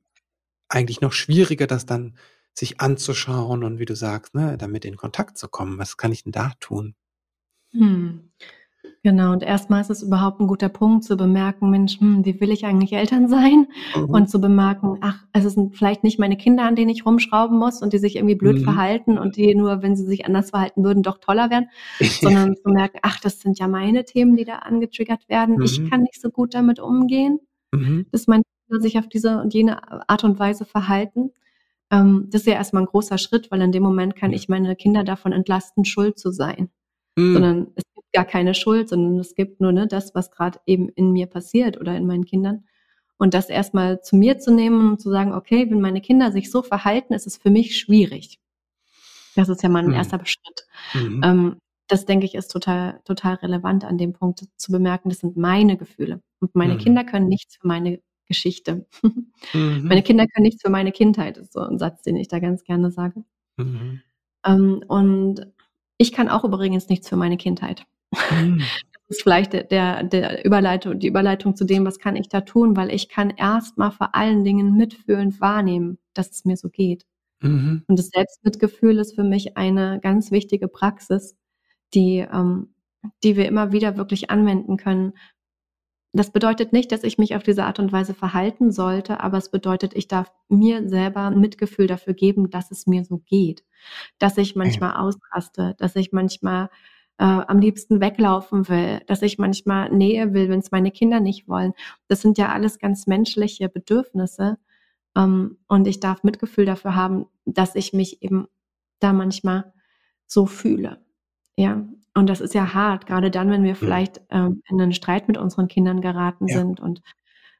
[0.69, 2.17] eigentlich noch schwieriger, das dann
[2.55, 5.79] sich anzuschauen und wie du sagst, ne, damit in Kontakt zu kommen.
[5.79, 6.95] Was kann ich denn da tun?
[7.73, 8.31] Mhm.
[9.05, 12.39] Genau, und erst mal ist es überhaupt 'n guter Punkt zu bemerken: „Mensch, hm, wie
[12.39, 14.05] will ich eigentlich Eltern sein?“ Mhm.
[14.13, 17.81] Und zu bemerken: „Ach, es sind vielleicht nicht meine Kinder, an denen ich rumschrauben muss
[17.81, 18.63] und die sich irgendwie blöd Mhm.
[18.63, 21.65] verhalten und die nur, wenn sie sich anders verhalten würden, doch toller wären.“
[22.21, 25.57] Sondern zu merken: „Ach, das sind ja meine Themen, die da angetriggert werden.
[25.63, 25.89] Ich Mhm.
[25.89, 27.39] kann nicht so gut damit umgehen,
[27.73, 28.05] Mhm.
[28.11, 31.31] dass meine Kinder sich auf diese und jene Art und Weise verhalten.“
[31.91, 34.49] Ähm, das ist ja erst mal 'n großer Schritt, weil in dem Moment kann ich
[34.49, 36.69] meine Kinder davon entlasten, schuld zu sein.
[37.17, 37.33] Mhm.
[37.33, 37.83] Sondern es
[38.13, 41.79] gar keine Schuld, sondern es gibt nur, ne, das, was grad eben in mir passiert
[41.81, 42.65] oder in meinen Kindern.
[43.17, 46.31] Und das erst mal zu mir zu nehmen und zu sagen: „Okay, wenn meine Kinder
[46.31, 48.37] sich so verhalten, ist es für mich schwierig.“
[49.35, 49.93] Das ist ja mal 'n Mhm.
[49.93, 50.27] 1.
[50.27, 50.67] Schritt.
[50.93, 51.23] Mhm.
[51.23, 51.57] Ähm,
[51.89, 55.77] das denke ich, ist total total relevant an dem Punkt zu bemerken, das sind meine
[55.77, 56.77] Gefühle und meine Mhm.
[56.77, 58.87] Kinder können nichts für meine Geschichte.
[59.89, 60.03] Meine Mhm.
[60.03, 62.91] Kinder können nichts für meine Kindheit, ist so 'n Satz, den ich da ganz gerne
[62.91, 63.23] sage.
[63.57, 64.01] Mhm.
[64.45, 65.45] Ähm, und
[65.97, 67.85] ich kann auch übrigens nichts für meine Kindheit.
[68.31, 68.59] Mhm.
[69.07, 72.75] Das ist vielleicht der der Überleitung die Überleitung zu dem, was kann ich da tun,
[72.77, 77.05] weil ich kann erst mal vor allen Dingen mitfühlend wahrnehmen, dass es mir so geht.
[77.41, 77.83] Mhm.
[77.87, 81.35] Und das Selbstmitgefühl ist für mich eine ganz wichtige Praxis,
[81.93, 82.73] die ähm,
[83.23, 85.13] die wir immer wieder wirklich anwenden können.
[86.13, 89.49] Das bedeutet nicht, dass ich mich auf diese Art und Weise verhalten sollte, aber es
[89.49, 93.63] bedeutet, ich darf mir selber Mitgefühl dafür geben, dass es mir so geht.
[94.19, 96.69] Dass ich manchmal ausraste, dass ich manchmal,
[97.21, 101.73] äh, am liebsten weglaufen will, dass ich manchmal Nähe will, wenn's meine Kinder nicht wollen.
[102.09, 104.59] Das sind ja alles ganz menschliche Bedürfnisse,
[105.17, 108.47] ähm, und ich darf Mitgefühl dafür haben, dass ich mich eben
[109.01, 109.73] da manchmal
[110.27, 110.99] so fühle,
[111.57, 111.85] ja?
[112.15, 113.77] Und das ist ja hart, grade dann, wenn wir Mhm.
[113.77, 116.55] vielleicht, ähm, in 'nen Streit mit unseren Kindern geraten Ja.
[116.55, 117.01] sind und,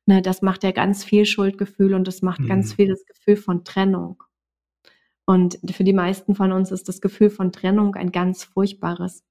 [0.07, 2.75] ne, das macht ja ganz viel Schuldgefühl und das macht ganz Mhm.
[2.77, 4.23] viel das Gefühl von Trennung.
[5.27, 9.23] Und für die meisten von uns ist das Gefühl von Trennung ein ganz furchtbares.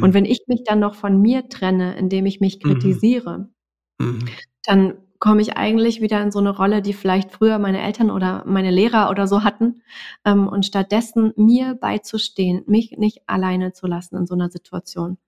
[0.00, 0.14] Und Mhm.
[0.14, 2.64] wenn ich mich dann noch von mir trenne, indem ich mich Mhm.
[2.64, 3.48] kritisiere
[4.00, 4.44] Mhm.
[4.64, 8.44] dann komme ich eigentlich wieder in so 'ne Rolle, die vielleicht früher meine Eltern oder
[8.46, 9.82] meine Lehrer oder so hatten,
[10.24, 15.18] ähm, und stattdessen mir beizustehen, mich nicht alleine zu lassen in so 'ner Situation.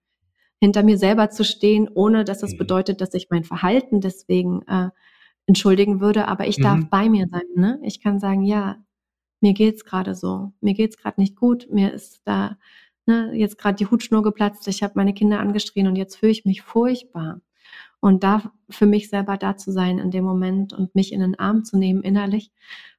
[0.61, 2.57] Hinter mir selber zu stehen, ohne dass das Mhm.
[2.57, 4.91] bedeutet, dass ich mein Verhalten deswegen, äh,
[5.47, 6.91] entschuldigen würde, aber ich darf Mhm.
[6.91, 7.81] bei mir sein, ne?
[7.85, 8.77] Ich kann sagen: „Ja,
[9.43, 12.59] mir geht's gerade so, mir geht's gerade nicht gut, mir ist da
[13.11, 16.45] ne, jetzt gerade die Hutschnur geplatzt, ich habe meine Kinder angeschrien und jetzt fühle ich
[16.45, 17.41] mich furchtbar.
[18.03, 21.39] Und da für mich selber da zu sein in dem Moment und mich in den
[21.39, 22.51] Arm zu nehmen innerlich,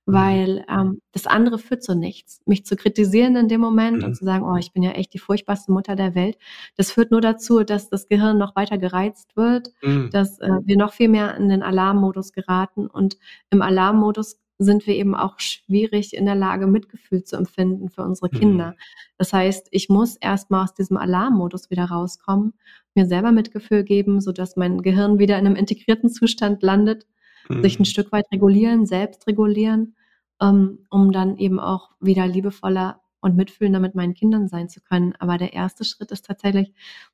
[0.06, 0.14] mhm.
[0.14, 2.42] weil ähm, das andere führt zu nichts.
[2.46, 4.04] Mich zu kritisieren in dem Moment mhm.
[4.04, 6.38] und zu sagen, oh, ich bin ja echt die furchtbarste Mutter der Welt,
[6.78, 10.12] das führt nur dazu, dass das Gehirn noch weiter gereizt wird, mhm.
[10.12, 13.18] dass äh, wir noch viel mehr in den Alarmmodus geraten und
[13.50, 18.30] im Alarmmodus sind wir eben auch schwierig in der Lage, Mitgefühl zu empfinden für unsere
[18.30, 18.72] Kinder.
[18.72, 18.76] Mhm.
[19.18, 22.54] Das heißt, ich muss erstmal aus diesem Alarmmodus wieder rauskommen,
[22.94, 27.08] mir selber Mitgefühl geben, sodass mein Gehirn wieder in einem integrierten Zustand landet,
[27.50, 27.64] mhm.
[27.64, 27.86] sich ein mhm.
[27.86, 29.96] Stück weit regulieren, selbst regulieren,
[30.42, 35.14] ähm, um dann eben auch wieder liebevoller und mitfühlender mit meinen Kindern sein zu können.
[35.20, 36.74] Aber der erste Schritt ist tatsächlich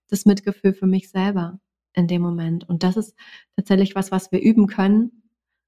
[0.10, 1.60] das Mitgefühl für mich selber
[1.94, 2.68] in dem Moment.
[2.68, 3.16] Und das ist
[3.56, 5.24] tatsächlich was, was wir üben können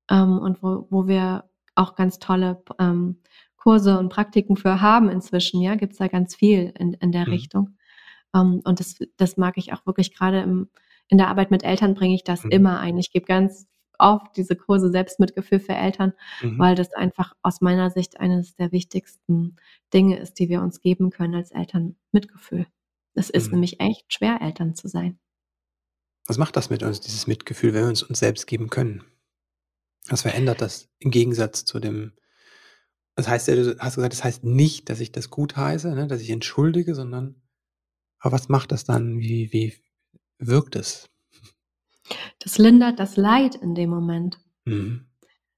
[0.09, 3.21] ähm, und wo, wo wir auch ganz tolle ähm,
[3.57, 5.61] Kurse und Praktiken für haben inzwischen.
[5.61, 7.33] Ja, gibt es da ganz viel in, in der mhm.
[7.33, 7.77] Richtung.
[8.35, 10.69] Ähm, und das, das mag ich auch wirklich gerade im,
[11.07, 12.51] in der Arbeit mit Eltern bringe ich das mhm.
[12.51, 12.97] immer ein.
[12.97, 16.57] Ich gebe ganz oft diese Kurse Selbstmitgefühl für Eltern, mhm.
[16.57, 19.57] weil das einfach aus meiner Sicht eines der wichtigsten
[19.93, 21.95] Dinge ist, die wir uns geben können als Eltern.
[22.11, 22.65] Mitgefühl.
[23.13, 23.55] Es ist mhm.
[23.55, 25.19] nämlich echt schwer, Eltern zu sein.
[26.27, 29.03] Was macht das mit uns, dieses Mitgefühl, wenn wir uns uns selbst geben können?
[30.07, 32.13] Was verändert das im Gegensatz zu dem
[33.15, 36.07] das heißt ja, du hast gesagt, das heißt nicht, dass ich das gut heiße, ne,
[36.07, 37.35] dass ich entschuldige, sondern
[38.19, 39.19] aber was macht das dann?
[39.19, 39.73] Wie wie
[40.39, 41.09] wirkt es?
[42.39, 44.39] Das lindert das Leid in dem Moment.
[44.65, 45.07] Mhm.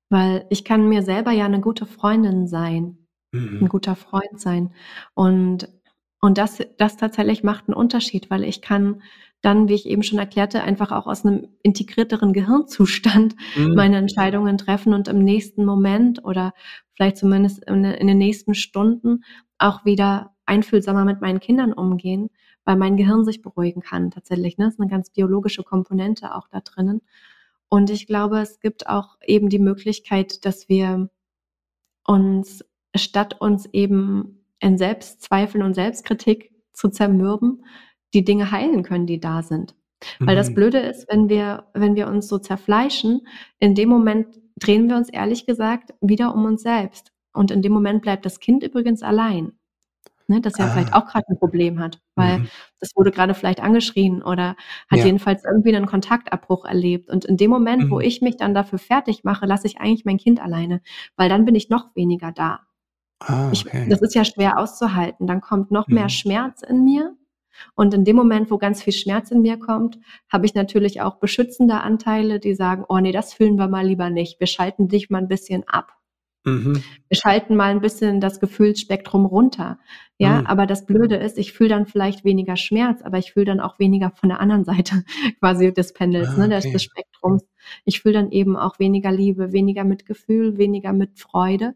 [0.10, 3.60] Weil ich kann mir selber ja eine gute Freundin sein, mhm.
[3.64, 4.74] 'n guter Freund sein.
[5.14, 5.70] Und
[6.22, 9.02] und das das tatsächlich macht einen Unterschied, weil ich kann
[9.42, 13.74] dann, wie ich eben schon erklärte, einfach auch aus einem integrierteren Gehirnzustand mhm.
[13.74, 16.54] meine Entscheidungen treffen und im nächsten Moment oder
[16.94, 19.24] vielleicht zumindest in, in den nächsten Stunden
[19.58, 22.30] auch wieder einfühlsamer mit meinen Kindern umgehen,
[22.66, 24.58] weil mein Gehirn sich beruhigen kann tatsächlich.
[24.58, 24.66] Ne?
[24.66, 27.02] Das ist eine ganz biologische Komponente auch da drinnen.
[27.70, 31.10] Und ich glaube, es gibt auch eben die Möglichkeit, dass wir
[32.06, 37.64] uns statt uns eben in Selbstzweifeln und Selbstkritik zu zermürben,
[38.14, 39.76] die Dinge heilen können, die da sind.
[40.20, 40.56] Weil das mhm.
[40.56, 43.28] Blöde ist, wenn wir, wenn wir uns so zerfleischen,
[43.60, 47.12] in dem Moment drehen wir uns ehrlich gesagt wieder um uns selbst.
[47.34, 49.54] Und in dem Moment bleibt das Kind übrigens allein.
[50.28, 50.70] Ne, das ja ah.
[50.70, 52.48] vielleicht auch gerade ein Problem hat, weil mhm.
[52.80, 54.56] das wurde gerade vielleicht angeschrien oder
[54.90, 55.06] hat ja.
[55.06, 57.10] jedenfalls irgendwie einen Kontaktabbruch erlebt.
[57.10, 57.92] Und in dem Moment, mhm.
[57.92, 60.82] wo ich mich dann dafür fertig mache, lasse ich eigentlich mein Kind alleine,
[61.18, 62.62] weil dann bin ich noch weniger da.
[63.20, 63.84] Ah, okay.
[63.84, 65.28] ich, das ist ja schwer auszuhalten.
[65.28, 65.96] Dann kommt noch mhm.
[65.96, 67.14] mehr Schmerz in mir
[67.76, 70.00] und in dem Moment, wo ganz viel Schmerz in mir kommt,
[70.32, 74.10] habe ich natürlich auch beschützende Anteile, die sagen, oh nee, das fühlen wir mal lieber
[74.10, 74.40] nicht.
[74.40, 75.98] Wir schalten dich mal ein bisschen ab.
[76.44, 76.82] Mhm.
[77.08, 79.78] Wir schalten mal ein bisschen das Gefühlsspektrum runter.
[80.18, 80.48] Ja, mhm.
[80.48, 83.80] aber das Blöde ist, ich fühle dann vielleicht weniger Schmerz, aber ich fühle dann auch
[83.80, 85.04] weniger von der anderen Seite
[85.40, 86.42] quasi des Pendels, ah, okay.
[86.42, 87.44] ne, des, des Spektrums.
[87.86, 91.76] Ich fühle dann eben auch weniger Liebe, weniger Mitgefühl, weniger Mitfreude.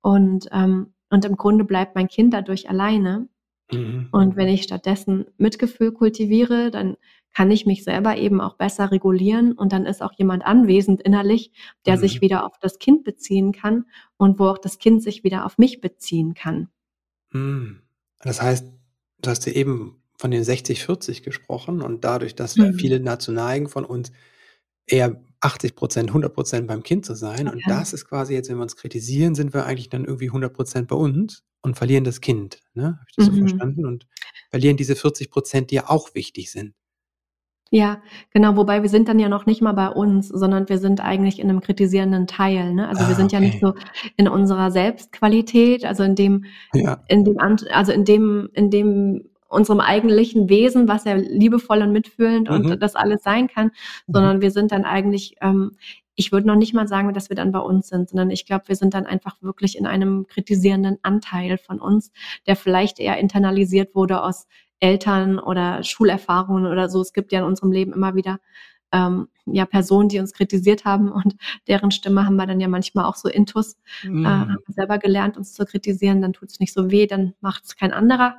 [0.00, 3.28] Und, ähm, und im Grunde bleibt mein Kind dadurch alleine.
[3.72, 4.08] Mhm.
[4.12, 6.96] Und wenn ich stattdessen Mitgefühl kultiviere, dann
[7.32, 11.52] kann ich mich selber eben auch besser regulieren und dann ist auch jemand anwesend innerlich,
[11.86, 12.00] der mhm.
[12.00, 13.84] sich wieder auf das Kind beziehen kann
[14.16, 16.68] und wo auch das Kind sich wieder auf mich beziehen kann.
[17.30, 17.82] Mhm.
[18.20, 18.66] Das heißt,
[19.22, 22.74] du hast ja eben von den 60-40 gesprochen und dadurch, dass mhm.
[22.74, 24.12] viele dazu neigen von uns
[24.86, 27.48] eher 80 Prozent, 100 Prozent beim Kind zu sein.
[27.48, 27.56] Okay.
[27.56, 30.52] Und das ist quasi jetzt, wenn wir uns kritisieren, sind wir eigentlich dann irgendwie 100
[30.52, 32.60] Prozent bei uns und verlieren das Kind.
[32.74, 32.84] Ne?
[32.84, 33.34] Habe ich das mhm.
[33.34, 33.86] so verstanden?
[33.86, 34.06] Und
[34.50, 36.74] verlieren diese 40 Prozent, die ja auch wichtig sind.
[37.72, 41.00] Ja, genau, wobei wir sind dann ja noch nicht mal bei uns, sondern wir sind
[41.00, 42.74] eigentlich in einem kritisierenden Teil.
[42.74, 42.88] Ne?
[42.88, 43.36] Also ah, wir sind okay.
[43.36, 43.74] ja nicht so
[44.16, 47.04] in unserer Selbstqualität, also in dem, ja.
[47.06, 52.48] in dem, also in dem, in dem unserem eigentlichen Wesen, was ja liebevoll und mitfühlend
[52.48, 52.54] mhm.
[52.56, 54.12] und das alles sein kann, mhm.
[54.12, 55.72] sondern wir sind dann eigentlich, ähm,
[56.20, 58.68] ich würde noch nicht mal sagen, dass wir dann bei uns sind, sondern ich glaube,
[58.68, 62.12] wir sind dann einfach wirklich in einem kritisierenden Anteil von uns,
[62.46, 64.46] der vielleicht eher internalisiert wurde aus
[64.80, 67.00] Eltern oder Schulerfahrungen oder so.
[67.00, 68.38] Es gibt ja in unserem Leben immer wieder
[68.92, 71.36] ähm, ja Personen, die uns kritisiert haben und
[71.68, 74.26] deren Stimme haben wir dann ja manchmal auch so intus, mhm.
[74.26, 77.32] äh, haben wir selber gelernt, uns zu kritisieren, dann tut es nicht so weh, dann
[77.40, 78.36] macht es kein anderer.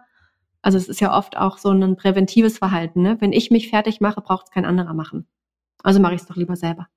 [0.62, 3.02] Also es ist ja oft auch so ein präventives Verhalten.
[3.02, 3.18] Ne?
[3.20, 5.26] Wenn ich mich fertig mache, braucht es kein anderer machen.
[5.82, 6.88] Also mache ich es doch lieber selber.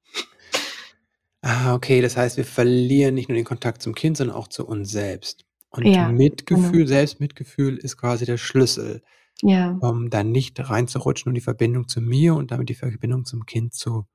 [1.46, 2.00] Ah, okay.
[2.00, 5.44] Das heißt, wir verlieren nicht nur den Kontakt zum Kind, sondern auch zu uns selbst.
[5.68, 6.86] Und ja, Mitgefühl, genau.
[6.86, 9.02] Selbstmitgefühl ist quasi der Schlüssel,
[9.42, 9.76] ja.
[9.80, 13.74] um dann nicht reinzurutschen und die Verbindung zu mir und damit die Verbindung zum Kind
[13.74, 14.06] zu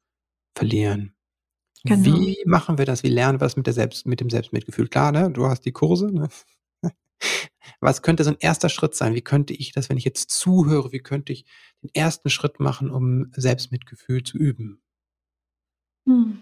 [0.55, 1.13] verlieren.
[1.85, 2.05] Genau.
[2.05, 3.03] Wie machen wir das?
[3.03, 4.87] Wie lernen wir das mit der Selbst mit dem Selbstmitgefühl?
[4.87, 6.29] Klar, ne, du hast die Kurse, ne?
[7.81, 9.15] Was könnte so 'n erster Schritt sein?
[9.15, 11.45] Wie könnte ich das, wenn ich jetzt zuhöre wie könnte ich
[11.83, 14.81] den ersten Schritt machen, um Selbstmitgefühl zu üben?
[16.07, 16.39] Hm,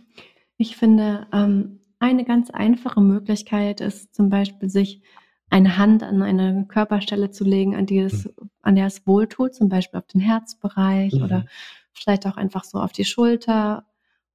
[0.58, 5.02] ich finde, ähm, eine ganz einfache Möglichkeit ist zum Beispiel, sich
[5.50, 8.06] eine Hand an eine Körperstelle zu legen, an die Mhm.
[8.06, 8.30] es
[8.64, 11.48] an der es wohltut, zum Beispiel auf den Herzbereich oder Mhm.
[11.94, 13.86] vielleicht auch einfach so auf die Schulter.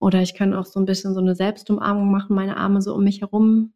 [0.00, 3.04] Oder ich kann auch so 'n bisschen so 'ne Selbstumarmung machen, meine Arme so um
[3.04, 3.74] mich herum,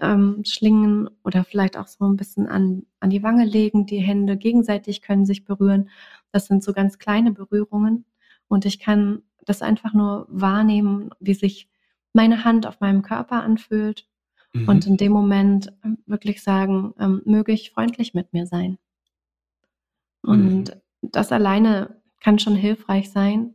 [0.00, 3.86] ähm, schlingen oder vielleicht auch so 'n bisschen an an die Wange legen.
[3.86, 5.88] Die Hände gegenseitig können sich berühren.
[6.32, 8.04] Das sind so ganz kleine Berührungen
[8.48, 11.68] und ich kann das einfach nur wahrnehmen, wie sich
[12.14, 14.06] meine Hand auf meinem Körper anfühlt
[14.66, 14.92] und Mhm.
[14.92, 18.78] in dem Moment, ähm, wirklich sagen, ähm: „Möge ich freundlich mit mir sein.“
[20.24, 20.30] Mhm.
[20.30, 23.54] Und das alleine kann schon hilfreich sein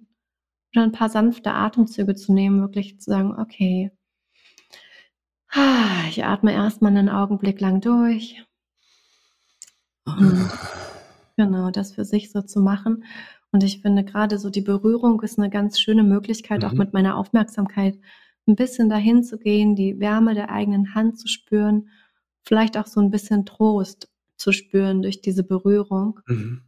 [0.75, 3.91] oder 'n paar sanfte Atemzüge zu nehmen, wirklich zu sagen: „Okay“
[6.09, 8.43] „ich atme erst mal 'nen Augenblick lang durch.“
[10.15, 10.49] Und
[11.37, 13.05] genau, das für sich so zu machen.
[13.51, 16.79] Und ich finde, grade so die Berührung ist 'ne ganz schöne Möglichkeit, auch Mhm.
[16.79, 17.99] mit meiner Aufmerksamkeit
[18.47, 21.89] 'n bisschen dahin zu gehen, die Wärme der eigenen Hand zu spüren,
[22.43, 26.21] vielleicht auch so 'n bisschen Trost zu spüren durch diese Berührung.
[26.27, 26.67] Mhm.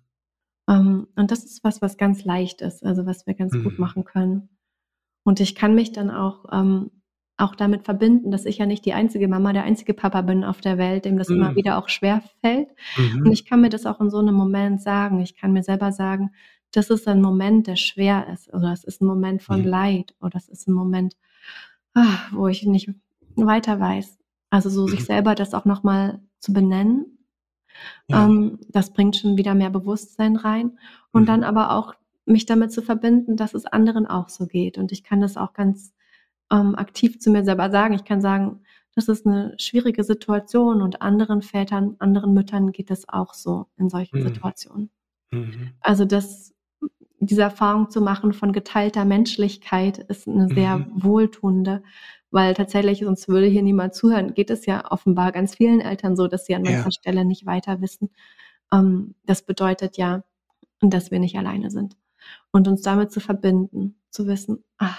[0.68, 3.80] Ähm, und das ist was, was ganz leicht ist, also, was wir ganz gut Mhm.
[3.80, 4.50] machen können.
[5.24, 6.92] Und ich kann mich dann auch ähm,
[7.38, 10.62] auch damit verbinden, dass ich ja nicht die einzige Mama, der einzige Papa bin auf
[10.62, 11.56] der Welt, dem das immer Mhm.
[11.56, 12.70] wieder auch schwerfällt.
[13.24, 13.34] Und Mhm.
[13.34, 15.22] ich kann mir das auch in so 'nem Moment sagen.
[15.22, 16.32] Ich kann mir selber sagen:
[16.74, 19.66] „Das ist ein Moment, der schwer ist, oder es ist 'n Moment von Mhm.
[19.66, 21.16] Leid oder es ist 'n Moment,
[22.32, 22.90] wo ich nicht
[23.36, 24.18] weiter weiß.“
[24.52, 25.06] Also, so sich Mhm.
[25.06, 27.20] selber das auch noch mal zu benennen,
[28.10, 28.26] Ja.
[28.26, 30.80] ähm, das bringt schon wieder mehr Bewusstsein rein
[31.12, 31.28] und Mhm.
[31.28, 31.94] dann aber auch
[32.26, 34.78] mich damit zu verbinden, dass es anderen auch so geht.
[34.80, 35.94] Und ich kann das auch ganz,
[36.52, 37.96] ähm, aktiv zu mir selber sagen.
[37.96, 38.62] Ich kann sagen:
[38.96, 43.90] „Das ist 'ne schwierige Situation und anderen Vätern, anderen Müttern geht es auch so in
[43.90, 44.24] solchen Mhm.
[44.24, 44.92] Situationen.“
[45.34, 45.74] Mhm.
[45.82, 46.54] Also, das
[47.22, 50.92] diese Erfahrung zu machen von geteilter Menschlichkeit ist 'ne sehr Mhm.
[51.04, 51.84] wohltuende,
[52.32, 56.28] weil tatsächlich, sonst würde hier niemand zuhören, geht es ja offenbar ganz vielen Eltern so,
[56.28, 56.66] dass sie an Ja.
[56.66, 58.10] mancher Stelle nicht weiter wissen.
[58.74, 60.24] Ähm, das bedeutet ja,
[60.82, 61.98] dass wir nicht alleine sind.
[62.52, 64.96] Und uns damit zu verbinden, zu wissen: „Ah,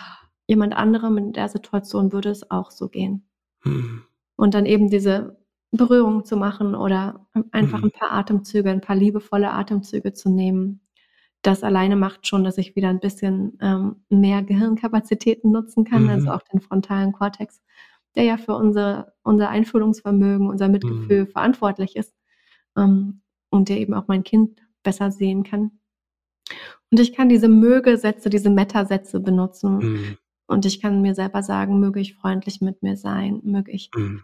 [0.48, 3.24] jemand anderem in der Situation würde es auch so gehen.“
[3.64, 4.04] Mhm.
[4.38, 5.36] Und dann eben diese
[5.72, 7.90] Berührung zu machen oder einfach Mhm.
[7.92, 10.80] paar Atemzüge 'n paar liebevolle Atemzüge zu nehmen.
[11.44, 16.30] Das alleine macht schon, dass ich wieder 'n bisschen, ähm, mehr Gehirnkapazitäten nutzen kann, also,
[16.30, 16.34] Mhm.
[16.36, 17.62] auch den frontalen Kortex,
[18.14, 20.72] der ja für unser unser Einfühlungsvermögen, unser Mhm.
[20.72, 22.14] Mitgefühl verantwortlich ist,
[22.76, 25.72] ähm, und der eben auch mein Kind besser sehen kann.
[26.92, 30.16] Und ich kann diese Möge-Sätze, diese Meta-Sätze benutzen Mhm.
[30.48, 34.22] und ich kann mir selber sagen: „Möge ich freundlich mit mir sein, möge ich, Mhm.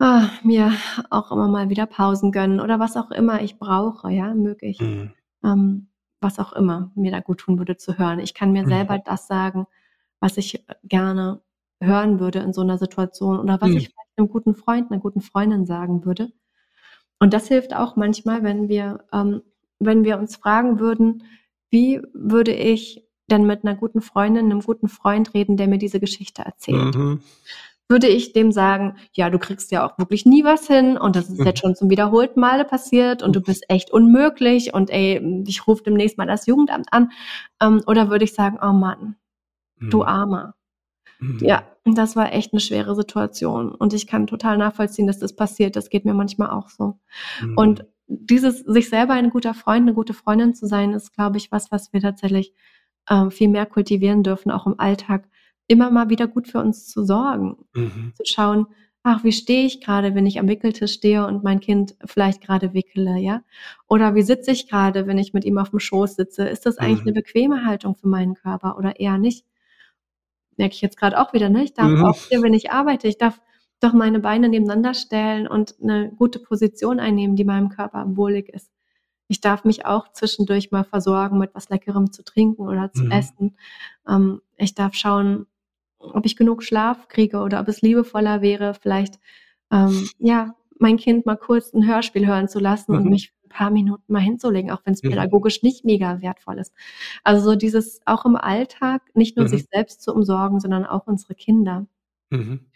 [0.00, 0.72] ah, mir
[1.10, 4.80] auch immer mal wieder Pausen gönnen oder was auch immer ich brauche, ja, möge ich,
[4.80, 5.12] Mhm.
[5.44, 5.88] ähm,
[6.26, 8.68] was auch immer mir da guttun würde zu hören.“ Ich kann mir Mhm.
[8.68, 9.66] selber das sagen,
[10.20, 11.42] was ich gerne
[11.82, 13.78] hören würde in so 'ner Situation oder was Mhm.
[13.78, 16.32] ich vielleicht 'nem guten Freund, 'ner guten Freundin sagen würde.
[17.20, 19.42] Und das hilft auch manchmal, wenn wir ähm,
[19.80, 21.24] wenn wir uns fragen würden:
[21.72, 26.00] „Wie würde ich denn mit 'ner guten Freundin, 'nem guten Freund reden, der mir diese
[26.00, 27.20] Geschichte erzählt?“ Mhm.
[27.90, 31.30] Würde ich dem sagen: „Ja, du kriegst ja auch wirklich nie was hin und das
[31.30, 31.60] ist jetzt Mhm.
[31.60, 36.18] schon zum wiederholten Male passiert und du bist echt unmöglich und ey, ich rufe demnächst
[36.18, 37.10] mal das Jugendamt an.“
[37.62, 39.14] Ähm, oder würde ich sagen: „Oh Mann,
[39.90, 40.04] du Mhm.
[40.08, 40.54] Armer.“
[41.40, 41.94] Ja, Mhm.
[41.96, 45.76] das war echt 'ne schwere Situation und ich kann total nachvollziehen, dass das passiert.
[45.76, 46.98] Das geht mir manchmal auch so.
[47.56, 51.52] Und dieses sich selber ein guter Freund, 'ne gute Freundin zu sein, ist, glaube ich,
[51.52, 52.54] was, was wir tatsächlich,
[53.10, 55.28] ähm, viel mehr kultivieren dürfen, auch im Alltag,
[55.68, 57.56] immer mal wieder gut für uns zu sorgen.
[57.74, 58.12] Mhm.
[58.14, 58.66] Zu schauen:
[59.04, 62.74] „Ach, wie stehe ich grade, wenn ich am Wickeltisch stehe und mein Kind vielleicht grade
[62.74, 63.42] wickele, ja?
[63.88, 66.44] Oder wie sitze ich grade, wenn ich mit ihm aufm Schoß sitze?
[66.48, 67.14] Ist das eigentlich Mhm.
[67.14, 69.42] bequeme Haltung für meinen Körper oder eher nicht?“
[70.58, 71.62] Merke ich jetzt grad auch wieder, ne?
[71.64, 72.02] Ich darf Mhm.
[72.02, 73.40] auch hier, wenn ich arbeite ich darf
[73.80, 78.70] doch meine Beine nebeneinander stellen und 'ne gute Position einnehmen, die meinem Körper wohlig ist.
[79.28, 83.10] Ich darf mich auch zwischendurch mal versorgen mit was Leckerem zu trinken oder zu Mhm.
[83.10, 83.56] essen.
[84.08, 85.46] Ähm, ich darf schauen,
[86.14, 89.18] ob ich genug Schlaf kriege oder ob es liebevoller wäre, vielleicht,
[89.72, 93.10] ähm, ja, mein Kind mal kurz 'n Hörspiel hören zu lassen und Mhm.
[93.10, 95.10] mich 'n paar Minuten mal hinzulegen, auch wenn's Mhm.
[95.10, 96.72] pädagogisch nicht mega wertvoll ist.
[97.24, 99.48] Also, so dieses auch im Alltag nicht nur Mhm.
[99.48, 101.86] sich selbst zu umsorgen, sondern auch unsere Kinder.
[102.32, 102.66] Mhm.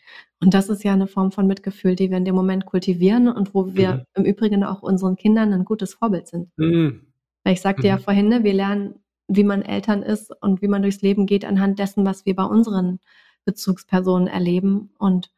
[0.43, 3.55] Und das ist ja 'ne Form von Mitgefühl, die wir in dem Moment kultivieren und
[3.55, 4.05] wo wir Mhm.
[4.15, 6.51] im Übrigen auch unseren Kindern 'nen gutes Vorbild sind.
[6.59, 7.13] Mhm.
[7.45, 9.00] Weil ich sagte ja vorhin, ne, wir lernen,
[9.31, 12.45] wie man Eltern ist und wie man durchs Leben geht anhand dessen, was wir bei
[12.45, 12.99] unseren
[13.45, 14.91] Bezugspersonen erleben.
[14.99, 15.31] Und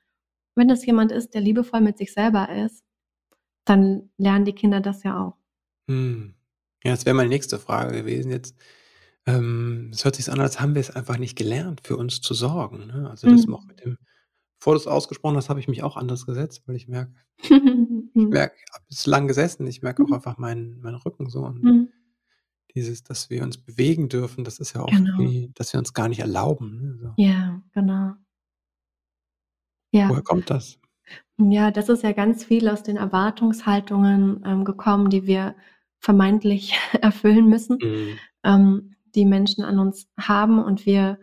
[0.55, 2.85] wenn es jemand ist, der liebevoll mit sich selber ist,
[3.65, 5.37] dann lernen die Kinder das ja auch.
[5.89, 6.35] Hm.
[6.85, 8.57] Ja, das wäre meine nächste Frage gewesen jetzt.
[9.27, 12.35] Ähm, es hört sich an, als haben wir es einfach nicht gelernt, für uns zu
[12.35, 12.87] sorgen.
[12.89, 13.09] Ne?
[13.09, 13.55] Also das mhm.
[13.55, 13.99] auch mit dem,
[14.59, 17.51] bevor du es ausgesprochen hast, habe ich mich auch anders gesetzt, weil ich merke, ich
[18.15, 20.15] merke, ich habe es lang gesessen, ich merke auch mhm.
[20.15, 21.45] einfach meinen, meinen Rücken so.
[21.45, 21.92] Und mhm.
[22.75, 25.19] Dieses, dass wir uns bewegen dürfen, das ist ja auch, genau.
[25.19, 26.81] wie, dass wir uns gar nicht erlauben.
[26.81, 26.99] Ne?
[27.01, 27.15] So.
[27.17, 28.13] Ja, genau.
[29.93, 30.09] Ja.
[30.09, 30.79] Woher kommt das?
[31.39, 35.55] Ja, das ist ja ganz viel aus den Erwartungshaltungen ähm, gekommen, die wir
[35.99, 38.19] vermeintlich erfüllen müssen, mhm.
[38.45, 41.19] ähm, die Menschen an uns haben und wir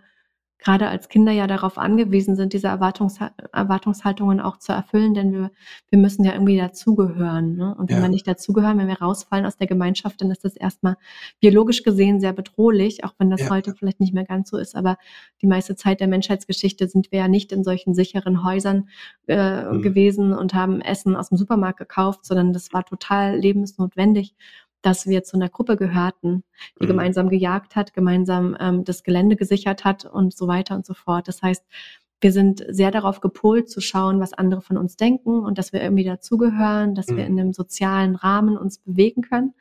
[0.60, 3.18] gerade als Kinder ja darauf angewiesen sind, diese Erwartungs
[3.54, 5.52] Erwartungshaltungen auch zu erfüllen, denn wir,
[5.90, 7.56] wir müssen ja irgendwie dazugehören.
[7.56, 7.76] Ne?
[7.76, 8.02] Und wenn ja.
[8.04, 10.98] wir nicht dazugehören, wenn wir rausfallen aus der Gemeinschaft, dann ist das erstmal
[11.40, 13.50] biologisch gesehen sehr bedrohlich, auch wenn das ja.
[13.50, 14.76] heute vielleicht nicht mehr ganz so ist.
[14.76, 14.98] Aber
[15.42, 18.90] die meiste Zeit der Menschheitsgeschichte sind wir ja nicht in solchen sicheren Häusern
[19.28, 19.82] äh, mhm.
[19.82, 24.36] gewesen und haben Essen aus dem Supermarkt gekauft, sondern das war total lebensnotwendig
[24.82, 26.44] dass wir zu einer Gruppe gehörten,
[26.80, 26.90] die mhm.
[26.90, 31.28] gemeinsam gejagt hat, gemeinsam ähm, das Gelände gesichert hat und so weiter und so fort.
[31.28, 31.66] Das heißt,
[32.22, 35.82] wir sind sehr darauf gepolt zu schauen, was andere von uns denken und dass wir
[35.82, 37.18] irgendwie dazugehören, dass mhm.
[37.18, 39.54] wir in einem sozialen Rahmen uns bewegen können.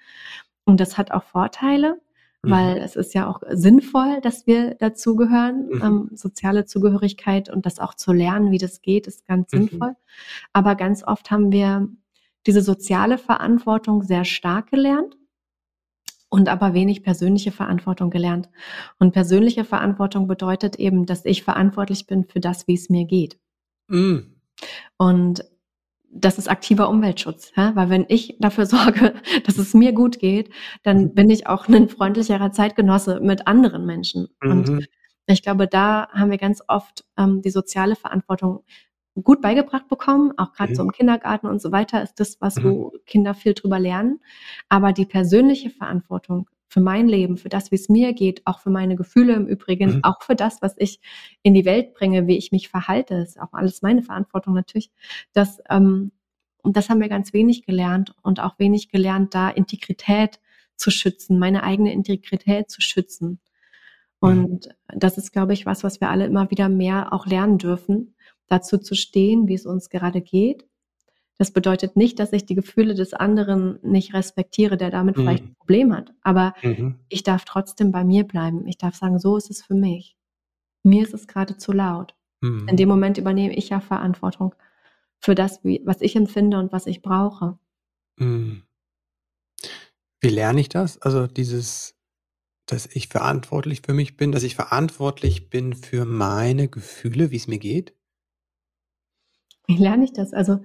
[0.65, 2.01] Und das hat auch Vorteile,
[2.43, 2.51] mhm.
[2.51, 5.69] weil es ist ja auch sinnvoll, dass wir dazugehören.
[5.69, 5.83] Mhm.
[5.83, 9.69] Ähm, soziale Zugehörigkeit und das auch zu lernen, wie das geht, ist ganz mhm.
[9.69, 9.95] sinnvoll.
[10.53, 11.89] Aber ganz oft haben wir
[12.47, 15.17] diese soziale Verantwortung sehr stark gelernt
[16.31, 18.49] und aber wenig persönliche Verantwortung gelernt.
[18.99, 23.39] Und persönliche Verantwortung bedeutet eben, dass ich verantwortlich bin für das, wie es mir geht.
[23.89, 24.19] Mm.
[24.97, 25.45] Und
[26.11, 27.75] das ist aktiver Umweltschutz, ja?
[27.77, 30.51] weil wenn ich dafür sorge, dass es mir gut geht,
[30.83, 31.15] dann mhm.
[31.15, 34.29] bin ich auch ein freundlicherer Zeitgenosse mit anderen Menschen.
[34.43, 34.51] Mhm.
[34.51, 34.89] Und
[35.27, 38.65] ich glaube, da haben wir ganz oft ähm, die soziale Verantwortung
[39.23, 40.77] gut beigebracht bekommen, auch gerade mhm.
[40.77, 42.65] so im Kindergarten und so weiter ist das, was mhm.
[42.65, 44.21] wo Kinder viel drüber lernen.
[44.69, 48.71] Aber die persönliche Verantwortung für mein Leben, für das, wie es mir geht, auch für
[48.71, 50.05] meine Gefühle im Übrigen, mhm.
[50.05, 51.01] auch für das, was ich
[51.43, 54.91] in die Welt bringe, wie ich mich verhalte, ist auch alles meine Verantwortung natürlich.
[55.33, 56.13] Das, ähm,
[56.63, 60.41] und das haben wir ganz wenig gelernt und auch wenig gelernt, da Integrität
[60.77, 63.41] zu schützen, meine eigene Integrität zu schützen.
[64.21, 64.29] Mhm.
[64.29, 68.15] Und das ist, glaube ich, was, was wir alle immer wieder mehr auch lernen dürfen
[68.49, 70.67] dazu zu stehen, wie es uns gerade geht.
[71.39, 75.21] Das bedeutet nicht, dass ich die Gefühle des anderen nicht respektiere, der damit mhm.
[75.21, 76.13] vielleicht ein Problem hat.
[76.23, 76.97] Aber mhm.
[77.09, 78.67] ich darf trotzdem bei mir bleiben.
[78.67, 80.17] Ich darf sagen, so ist es für mich.
[80.83, 82.17] Mir ist es gerade zu laut.
[82.41, 82.67] Mhm.
[82.69, 84.55] In dem Moment übernehme ich ja Verantwortung
[85.21, 87.59] für das, was ich empfinde und was ich brauche.
[88.17, 88.63] Mhm.
[90.21, 91.01] Wie lerne ich das?
[91.01, 91.95] Also dieses,
[92.67, 97.47] dass ich verantwortlich für mich bin, dass ich verantwortlich bin für meine Gefühle, wie es
[97.47, 97.95] mir geht?
[99.69, 100.33] Wie lerne ich das?
[100.33, 100.61] Also,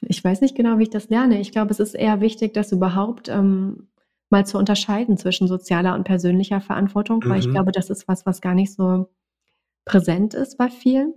[0.00, 1.40] ich weiß nicht genau, wie ich das lerne.
[1.40, 3.88] Ich glaube, es ist eher wichtig, das überhaupt ähm,
[4.30, 7.28] mal zu unterscheiden zwischen sozialer und persönlicher Verantwortung, mhm.
[7.28, 7.52] weil ich mhm.
[7.52, 9.08] glaube, das ist was, was gar nicht so
[9.84, 11.14] präsent ist bei vielen.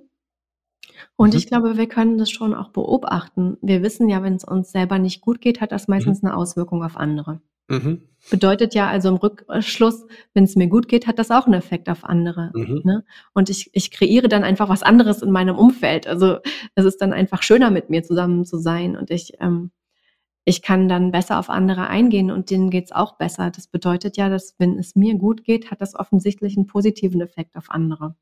[1.15, 1.37] Und mhm.
[1.37, 3.57] ich glaube, wir können das schon auch beobachten.
[3.61, 6.29] Wir wissen ja, wenn es uns selber nicht gut geht, hat das meistens mhm.
[6.29, 7.41] eine Auswirkung auf andere.
[7.67, 8.01] Mhm.
[8.31, 11.89] Bedeutet ja also im Rückschluss, wenn es mir gut geht, hat das auch einen Effekt
[11.89, 12.51] auf andere.
[12.55, 12.81] Mhm.
[12.83, 13.05] Ne?
[13.33, 16.07] Und ich, ich kreiere dann einfach was anderes in meinem Umfeld.
[16.07, 16.39] Also
[16.73, 19.71] es ist dann einfach schöner, mit mir zusammen zu sein und ich, ähm,
[20.43, 23.51] ich kann dann besser auf andere eingehen und denen geht's auch besser.
[23.51, 27.55] Das bedeutet ja, dass wenn es mir gut geht, hat das offensichtlich einen positiven Effekt
[27.55, 28.15] auf andere.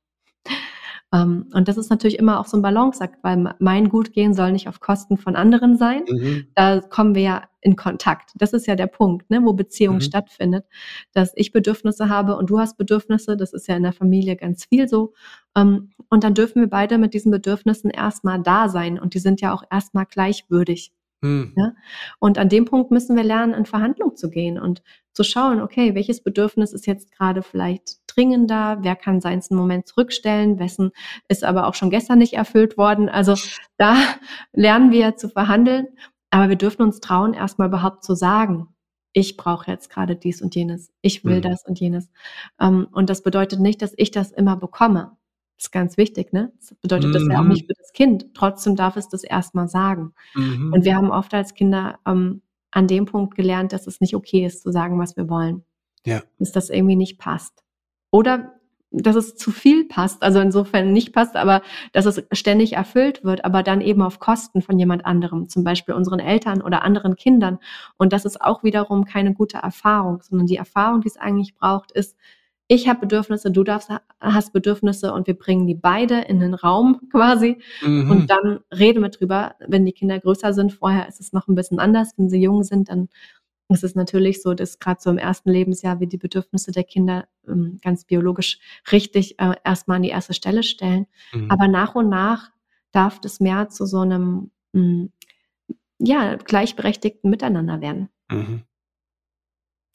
[1.13, 4.67] Ähm, und das ist natürlich immer auch so ein Balanceakt, weil mein Gutgehen soll nicht
[4.67, 6.03] auf Kosten von anderen sein.
[6.09, 6.47] Mhm.
[6.55, 8.31] Da kommen wir ja in Kontakt.
[8.35, 10.01] Das ist ja der Punkt, ne, wo Beziehung mhm.
[10.01, 10.65] stattfindet,
[11.13, 13.37] dass ich Bedürfnisse habe und du hast Bedürfnisse.
[13.37, 15.13] Das ist ja in der Familie ganz viel so.
[15.55, 19.39] Ähm, und dann dürfen wir beide mit diesen Bedürfnissen erstmal da sein und die sind
[19.39, 20.91] ja auch erstmal gleichwürdig.
[21.21, 21.53] Mhm.
[21.55, 21.73] Ja?
[22.19, 24.81] Und an dem Punkt müssen wir lernen, in Verhandlung zu gehen und
[25.13, 29.87] zu schauen, okay, welches Bedürfnis ist jetzt gerade vielleicht dringender, wer kann seins einen Moment
[29.87, 30.91] zurückstellen, wessen
[31.27, 33.09] ist aber auch schon gestern nicht erfüllt worden.
[33.09, 33.35] Also
[33.77, 33.95] da
[34.53, 35.87] lernen wir zu verhandeln,
[36.29, 38.67] aber wir dürfen uns trauen, erstmal überhaupt zu sagen,
[39.13, 41.41] ich brauche jetzt gerade dies und jenes, ich will mhm.
[41.43, 42.09] das und jenes.
[42.59, 45.15] Ähm, und das bedeutet nicht, dass ich das immer bekomme.
[45.57, 46.51] Das ist ganz wichtig, ne?
[46.59, 47.13] Das bedeutet mhm.
[47.13, 48.33] das ja auch nicht für das Kind.
[48.33, 50.13] Trotzdem darf es das erstmal sagen.
[50.33, 50.73] Mhm.
[50.73, 52.41] Und wir haben oft als Kinder ähm,
[52.71, 55.63] an dem Punkt gelernt, dass es nicht okay ist, zu sagen, was wir wollen.
[56.05, 56.23] Ja.
[56.39, 57.62] Dass das irgendwie nicht passt.
[58.13, 58.53] Oder
[58.91, 63.43] dass es zu viel passt, also insofern nicht passt, aber dass es ständig erfüllt wird,
[63.43, 67.57] aber dann eben auf Kosten von jemand anderem, zum Beispiel unseren Eltern oder anderen Kindern.
[67.97, 71.91] Und das ist auch wiederum keine gute Erfahrung, sondern die Erfahrung, die es eigentlich braucht,
[71.91, 72.15] ist,
[72.67, 73.89] ich habe Bedürfnisse, du darfst,
[74.19, 77.57] hast Bedürfnisse und wir bringen die beide in den Raum quasi.
[77.81, 78.11] Mhm.
[78.11, 80.71] Und dann reden wir drüber, wenn die Kinder größer sind.
[80.71, 82.13] Vorher ist es noch ein bisschen anders.
[82.15, 83.09] Wenn sie jung sind, dann
[83.73, 87.27] ist es natürlich so, dass gerade so im ersten Lebensjahr wir die Bedürfnisse der Kinder
[87.47, 88.59] ähm, ganz biologisch
[88.91, 91.07] richtig äh, erstmal an die erste Stelle stellen.
[91.33, 91.51] Mhm.
[91.51, 92.51] Aber nach und nach
[92.91, 95.11] darf das mehr zu so einem mh, mm,
[95.99, 98.09] ja, gleichberechtigten Miteinander werden.
[98.29, 98.63] Mhm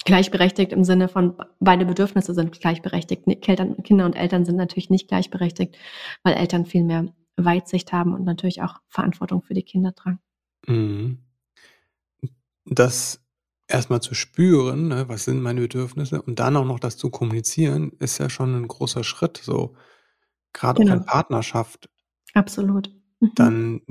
[0.09, 3.24] gleichberechtigt im Sinne von beide Bedürfnisse sind gleichberechtigt.
[3.43, 5.76] Kinder und Eltern sind natürlich nicht gleichberechtigt,
[6.22, 10.18] weil Eltern viel mehr Weitsicht haben und natürlich auch Verantwortung für die Kinder tragen.
[10.66, 11.18] Mhm.
[12.64, 13.22] Das
[13.69, 17.93] erstmal zu spüren, ne, was sind meine Bedürfnisse und dann auch noch das zu kommunizieren,
[17.99, 19.77] ist ja schon ein großer Schritt, so
[20.53, 20.95] gerade genau.
[20.95, 21.89] auch in Partnerschaft.
[22.35, 22.91] Absolut.
[23.21, 23.33] Mhm.
[23.35, 23.83] Dann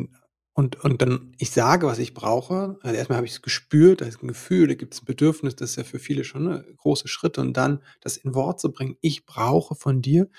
[0.57, 2.79] und, und dann, ich sage, was ich brauche.
[2.81, 5.55] Also erstmal habe ich es gespürt, da ist ein Gefühl, da gibt es ein Bedürfnis,
[5.55, 7.41] das ist ja für viele schon eine große Schritte.
[7.41, 10.31] Und dann das in Wort zu bringen, ich brauche von dir.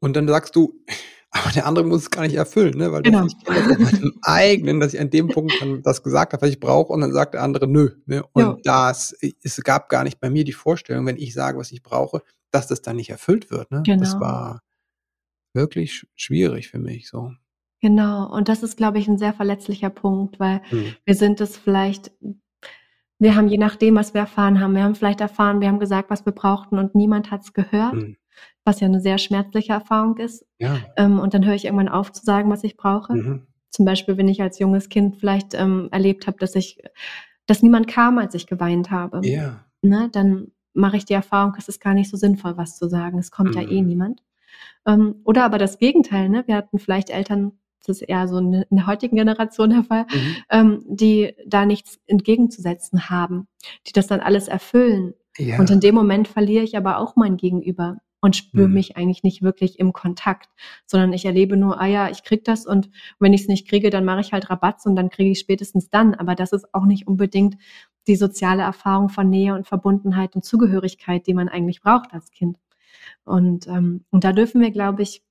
[0.00, 0.84] Und dann sagst du,
[1.30, 2.92] aber der andere muss es gar nicht erfüllen, ne?
[2.92, 3.24] Weil genau.
[3.24, 6.32] das, ich kenne das mit dem eigenen, dass ich an dem Punkt dann das gesagt
[6.32, 7.90] habe, was ich brauche, und dann sagt der andere nö.
[8.06, 8.24] Ne?
[8.32, 8.56] Und ja.
[8.62, 12.22] das, es gab gar nicht bei mir die Vorstellung, wenn ich sage, was ich brauche,
[12.50, 13.70] dass das dann nicht erfüllt wird.
[13.70, 13.82] Ne?
[13.84, 14.00] Genau.
[14.00, 14.62] Das war
[15.52, 17.32] wirklich schwierig für mich so.
[17.80, 20.94] Genau, und das ist, glaube ich, ein sehr verletzlicher Punkt, weil Mhm.
[21.04, 22.10] wir sind es vielleicht
[23.18, 26.10] wir haben je nachdem, was wir erfahren haben wir haben vielleicht erfahren, wir haben gesagt,
[26.10, 28.16] was wir brauchten und niemand hat es gehört, Mhm.
[28.64, 30.44] Was ja eine sehr schmerzliche Erfahrung ist.
[30.58, 30.78] Ja.
[30.96, 33.14] Ähm, und dann höre ich irgendwann auf zu sagen, was ich brauche.
[33.14, 33.46] Mhm.
[33.70, 36.78] Zum Beispiel, wenn ich als junges Kind vielleicht, ähm, erlebt habe, dass ich
[37.46, 39.64] dass niemand kam, als ich geweint habe, Ja.
[39.80, 40.08] ne?
[40.12, 43.18] Dann mache ich die Erfahrung, es ist gar nicht so sinnvoll, was zu sagen.
[43.18, 43.88] Es kommt ja eh mhm.
[43.88, 44.22] niemand.
[44.84, 46.44] Ähm, oder aber das Gegenteil, ne?
[46.46, 47.52] Wir hatten vielleicht Eltern
[47.86, 50.36] das ist eher so in der heutigen Generation der Fall, mhm.
[50.50, 53.46] ähm, die da nichts entgegenzusetzen haben,
[53.86, 55.14] die das dann alles erfüllen.
[55.38, 55.60] Ja.
[55.60, 58.74] Und in dem Moment verliere ich aber auch mein Gegenüber und spüre mhm.
[58.74, 60.48] mich eigentlich nicht wirklich im Kontakt,
[60.86, 63.90] sondern ich erlebe nur, ah ja, ich krieg das und wenn ich es nicht kriege,
[63.90, 66.14] dann mache ich halt Rabatz und dann kriege ich spätestens dann.
[66.14, 67.56] Aber das ist auch nicht unbedingt
[68.06, 72.56] die soziale Erfahrung von Nähe und Verbundenheit und Zugehörigkeit, die man eigentlich braucht als Kind.
[73.24, 75.22] Und, ähm, und da dürfen wir, glaube ich,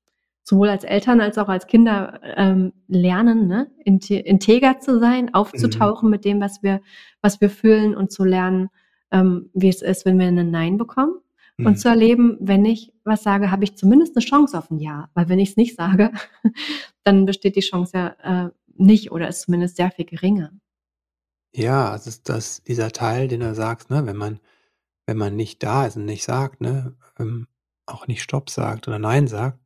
[0.44, 3.72] sowohl als Eltern als auch als Kinder ähm, lernen, ne?
[3.84, 6.12] integer zu sein, aufzutauchen mhm.
[6.12, 6.82] mit dem, was wir,
[7.22, 8.70] was wir fühlen und zu lernen,
[9.12, 11.16] ähm, wie es ist, wenn wir einen Nein bekommen.
[11.58, 11.66] Mhm.
[11.66, 15.10] Und zu erleben, wenn ich was sage, habe ich zumindest eine Chance auf ein Ja.
[15.14, 16.12] Weil wenn ich es nicht sage,
[17.04, 20.52] dann besteht die Chance ja äh, nicht oder ist zumindest sehr viel geringer.
[21.54, 24.40] Ja, also ist das, dieser Teil, den du sagst, ne, wenn man,
[25.06, 27.48] wenn man nicht da ist und nicht sagt, ne, ähm,
[27.86, 29.60] auch nicht Stopp sagt oder Nein sagt,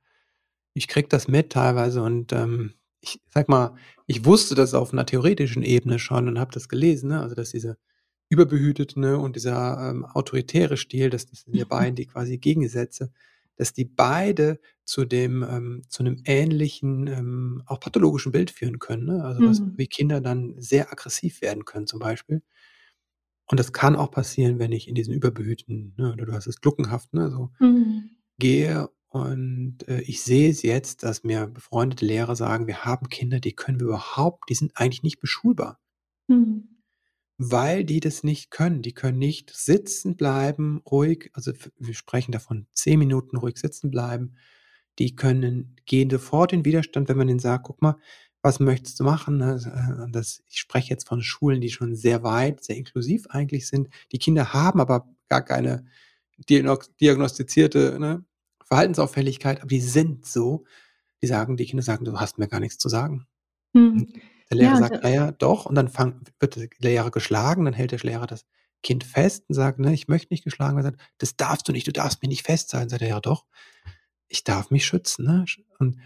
[0.74, 3.76] ich kriege das mit teilweise und ähm, ich sag mal,
[4.08, 7.22] ich wusste das auf einer theoretischen Ebene schon und habe das gelesen, ne?
[7.22, 7.78] also dass diese
[8.30, 13.11] überbehütete ne, und dieser ähm, autoritäre Stil, dass das sind ja beiden die quasi Gegensätze,
[13.55, 19.05] dass die beide zu dem ähm, zu einem ähnlichen ähm, auch pathologischen Bild führen können,
[19.05, 19.23] ne?
[19.23, 19.73] also was, mhm.
[19.77, 22.41] wie Kinder dann sehr aggressiv werden können zum Beispiel.
[23.47, 26.61] Und das kann auch passieren, wenn ich in diesen überbehüteten, ne, oder du hast es
[26.61, 28.11] gluckenhaft, ne, so mhm.
[28.38, 33.39] gehe und, äh, ich sehe es jetzt, dass mir befreundete Lehrer sagen: „Wir haben Kinder,
[33.39, 35.80] die können wir überhaupt die sind eigentlich nicht beschulbar.“
[36.27, 36.78] Mhm.
[37.42, 38.82] Weil die das nicht können.
[38.82, 44.36] Die können nicht sitzen bleiben, ruhig also, wir sprechen davon 10 Minuten ruhig sitzen bleiben.
[45.00, 47.96] Die können gehen sofort in Widerstand, wenn man ihnen sagt: „Guck mal,
[48.42, 49.56] was möchtest du machen?“, ne?
[50.08, 53.88] Äh, das ich spreche jetzt von Schulen, die schon sehr weit, sehr inklusiv eigentlich sind.
[54.12, 55.86] Die Kinder haben aber gar keine
[56.50, 58.26] diagnostizierte, ne,
[58.66, 60.66] Verhaltensauffälligkeit, aber die sind so,
[61.24, 63.28] die sagen die Kinder sagen: „Du hast mir gar nichts zu sagen.“
[63.74, 64.08] Mhm.
[64.52, 67.74] Der Lehrer Ja, sagt: „Ja, ja, doch.“ Und dann fang wird der Lehrer geschlagen, dann
[67.74, 68.45] hält der Lehrer das
[68.84, 71.88] Kind fest und sagt: „Ne, ich möchte nicht geschlagen werden.“ Sagt: „Das darfst du nicht,
[71.88, 73.45] du darfst mich nicht festhalten.“ Sagt er: „Ja doch,
[74.28, 75.45] ich darf mich schützen“, ne?
[75.80, 75.97] Und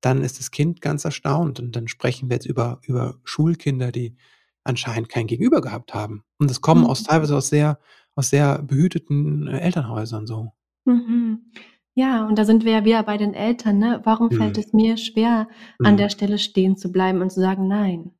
[0.00, 4.16] dann ist das Kind ganz erstaunt und dann sprechen wir jetzt über über Schulkinder, die
[4.64, 6.24] anscheinend kein Gegenüber gehabt haben.
[6.38, 7.06] Und das kommen aus mhm.
[7.06, 7.78] teilweise aus sehr
[8.16, 10.52] aus sehr behüteten, äh, Elternhäusern so.
[10.84, 11.52] Mhm.
[11.96, 14.00] Ja, und da sind wir ja wieder bei den Eltern, ne?
[14.04, 14.58] Warum fällt mhm.
[14.58, 15.48] es mir schwer,
[15.82, 16.08] an der mhm.
[16.08, 18.12] Stelle stehen zu bleiben und zu sagen: „Nein,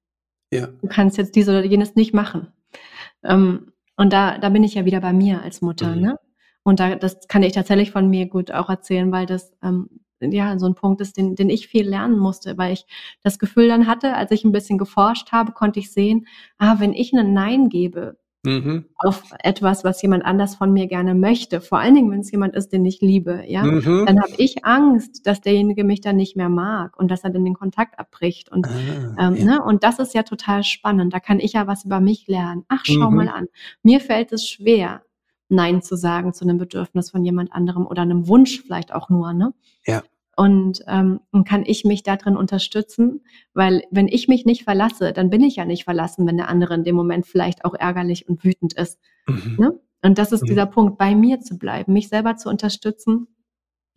[0.51, 0.69] Ja.
[0.83, 2.49] du kannst jetzt dies oder jenes nicht machen.“
[3.25, 5.97] Ähm, und da da bin ich ja wieder bei mir als Mutter, Mhm.
[5.97, 6.19] ne?
[6.65, 9.89] Und da das kann ich tatsächlich von mir gut auch erzählen, weil das, ähm,
[10.21, 12.87] ja, so ein Punkt ist, den den ich viel lernen musste, weil ich
[13.25, 16.27] das Gefühl dann hatte, als ich ein bisschen geforscht habe, konnte ich sehen:
[16.59, 18.87] „Ah, wenn ich 'nen Nein gebe, Mhm.
[18.97, 21.61] auf etwas, was jemand anders von mir gerne möchte.
[21.61, 24.05] Vor allen Dingen, wenn es jemand ist, den ich liebe, ja, mhm.
[24.07, 27.45] dann habe ich Angst, dass derjenige mich dann nicht mehr mag und dass er dann
[27.45, 28.51] den Kontakt abbricht.
[28.51, 29.45] Und, ah, ähm, ja.
[29.45, 29.63] ne?
[29.63, 31.15] und das ist ja total spannend.
[31.15, 32.65] Da kann ich ja was über mich lernen.
[32.67, 33.17] Ach, schau mhm.
[33.17, 33.47] mal an.
[33.85, 35.03] Mir fällt es schwer,
[35.49, 39.33] Nein zu sagen zu einem Bedürfnis von jemand anderem oder einem Wunsch vielleicht auch nur,
[39.35, 39.55] ne?
[39.87, 40.03] Ja.
[40.35, 43.21] Und, ähm, und kann ich mich darin unterstützen,
[43.53, 46.75] weil wenn ich mich nicht verlasse, dann bin ich ja nicht verlassen, wenn der andere
[46.75, 48.99] in dem Moment vielleicht auch ärgerlich und wütend ist.
[49.27, 49.57] Mhm.
[49.59, 49.81] Ne?
[50.03, 50.47] Und das ist mhm.
[50.47, 53.29] dieser Punkt, bei mir zu bleiben, mich selber zu unterstützen,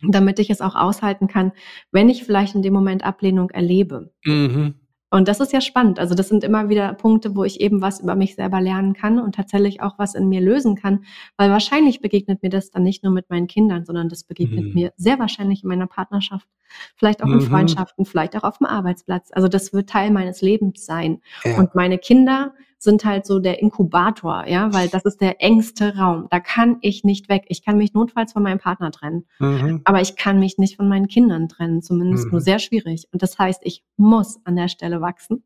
[0.02, 1.52] damit ich es auch aushalten kann,
[1.90, 4.12] wenn ich vielleicht in dem Moment Ablehnung erlebe.
[4.24, 4.74] Mhm.
[5.16, 5.98] Und das ist ja spannend.
[5.98, 9.18] Also das sind immer wieder Punkte, wo ich eben was über mich selber lernen kann
[9.18, 11.04] und tatsächlich auch was in mir lösen kann,
[11.38, 14.74] weil wahrscheinlich begegnet mir das dann nicht nur mit meinen Kindern, sondern das begegnet mhm.
[14.74, 16.46] mir sehr wahrscheinlich in meiner Partnerschaft,
[16.96, 17.40] vielleicht auch in mhm.
[17.40, 19.30] Freundschaften, vielleicht auch auf dem Arbeitsplatz.
[19.32, 21.22] Also das wird Teil meines Lebens sein.
[21.44, 21.56] Ja.
[21.56, 22.52] Und meine Kinder
[22.86, 26.28] sind halt so der Inkubator, ja, weil das ist der engste Raum.
[26.30, 27.44] Da kann ich nicht weg.
[27.48, 29.82] Ich kann mich notfalls von meinem Partner trennen, mhm.
[29.84, 32.30] aber ich kann mich nicht von meinen Kindern trennen, zumindest mhm.
[32.30, 33.08] nur sehr schwierig.
[33.12, 35.44] Und das heißt, ich muss an der Stelle wachsen,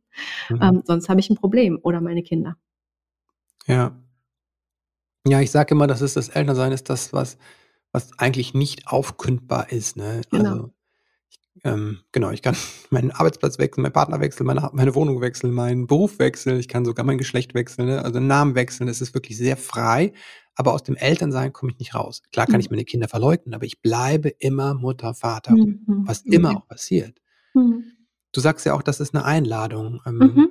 [0.48, 0.60] mhm.
[0.62, 2.56] ähm, sonst habe ich ein Problem oder meine Kinder.
[3.66, 3.96] Ja.
[5.26, 7.38] Ja, ich sage immer, das ist das Elternsein ist das, was,
[7.92, 9.96] was eigentlich nicht aufkündbar ist.
[9.96, 10.20] Ne?
[10.30, 10.50] Genau.
[10.50, 10.70] Also
[11.64, 12.56] ähm, genau, ich kann
[12.90, 16.84] meinen Arbeitsplatz wechseln, meinen Partner wechseln, meine, meine Wohnung wechseln, meinen Beruf wechseln, ich kann
[16.84, 18.04] sogar mein Geschlecht wechseln, ne?
[18.04, 18.88] also Namen wechseln.
[18.88, 20.12] Es ist wirklich sehr frei,
[20.54, 22.22] aber aus dem Elternsein komme ich nicht raus.
[22.32, 22.60] Klar kann mhm.
[22.60, 26.04] ich meine Kinder verleugnen, aber ich bleibe immer Mutter, Vater, mhm.
[26.06, 26.32] was mhm.
[26.32, 27.20] immer auch passiert.
[27.54, 27.84] Mhm.
[28.32, 30.00] Du sagst ja auch, das ist eine Einladung.
[30.06, 30.48] Ähm,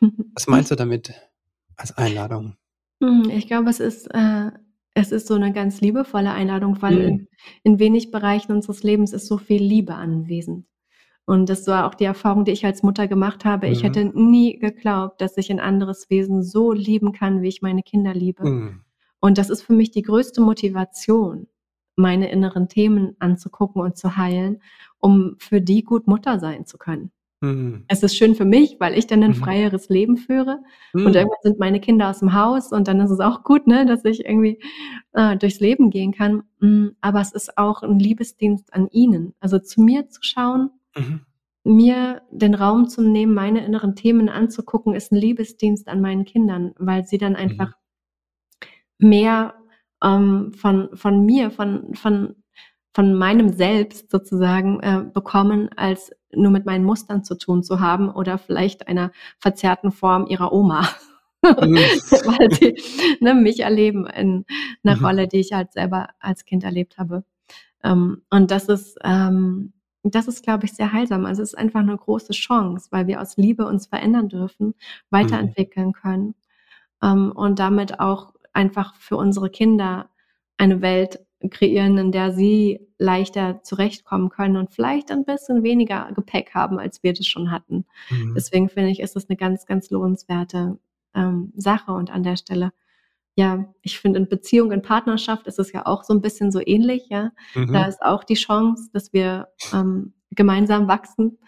[0.00, 0.12] mhm.
[0.34, 1.12] was meinst du damit
[1.76, 2.56] als Einladung?
[3.00, 4.50] Mhm, ich glaube, es ist äh,
[4.94, 7.28] es ist so eine ganz liebevolle Einladung, weil in, mhm.
[7.64, 10.66] in wenig Bereichen unseres Lebens ist so viel Liebe anwesend.
[11.26, 13.66] Und das war auch die Erfahrung, die ich als Mutter gemacht habe.
[13.68, 14.30] Ich hätte mhm.
[14.30, 18.44] nie geglaubt, dass ich ein anderes Wesen so lieben kann, wie ich meine Kinder liebe.
[18.44, 18.80] Mhm.
[19.20, 21.48] Und das ist für mich die größte Motivation,
[21.96, 24.60] meine inneren Themen anzugucken und zu heilen,
[24.98, 27.10] um für die gut Mutter sein zu können.
[27.44, 27.84] Mhm.
[27.88, 29.36] Es ist schön für mich, weil ich dann ein mhm.
[29.36, 30.60] freieres Leben führe.
[30.92, 31.06] Mhm.
[31.06, 33.86] Und irgendwann sind meine Kinder aus dem Haus und dann ist es auch gut, ne,
[33.86, 34.60] dass ich irgendwie
[35.12, 36.44] äh, durchs Leben gehen kann.
[36.60, 39.34] Mm, aber es ist auch ein Liebesdienst an ihnen.
[39.40, 41.20] Also zu mir zu schauen, mhm.
[41.64, 46.72] mir den Raum zu nehmen, meine inneren Themen anzugucken, ist ein Liebesdienst an meinen Kindern,
[46.78, 47.38] weil sie dann mhm.
[47.38, 47.72] einfach
[48.98, 49.54] mehr
[50.02, 52.36] ähm, von, von mir, von, von
[52.94, 58.10] von meinem Selbst sozusagen äh, bekommen, als nur mit meinen Mustern zu tun zu haben
[58.10, 60.88] oder vielleicht einer verzerrten Form ihrer Oma.
[61.42, 61.76] Mhm.
[61.76, 62.76] Weil sie
[63.20, 64.44] ne, mich erleben in
[64.82, 65.04] einer mhm.
[65.04, 67.24] Rolle, die ich halt selber als Kind erlebt habe.
[67.82, 69.72] Ähm, und das ist, ähm,
[70.02, 71.26] das ist, glaube ich, sehr heilsam.
[71.26, 74.74] Also es ist einfach eine große Chance, weil wir aus Liebe uns verändern dürfen,
[75.10, 75.92] weiterentwickeln mhm.
[75.92, 76.34] können
[77.02, 80.08] ähm, und damit auch einfach für unsere Kinder
[80.56, 86.54] eine Welt kreieren, in der sie leichter zurechtkommen können und vielleicht ein bisschen weniger Gepäck
[86.54, 87.84] haben, als wir das schon hatten.
[88.10, 88.34] Mhm.
[88.34, 90.78] Deswegen finde ich, ist das eine ganz, ganz lohnenswerte
[91.14, 91.92] ähm, Sache.
[91.92, 92.72] Und an der Stelle,
[93.36, 96.60] ja, ich finde, in Beziehung, in Partnerschaft ist es ja auch so ein bisschen so
[96.64, 97.32] ähnlich, ja.
[97.54, 97.72] Mhm.
[97.72, 101.38] Da ist auch die Chance, dass wir ähm, gemeinsam wachsen.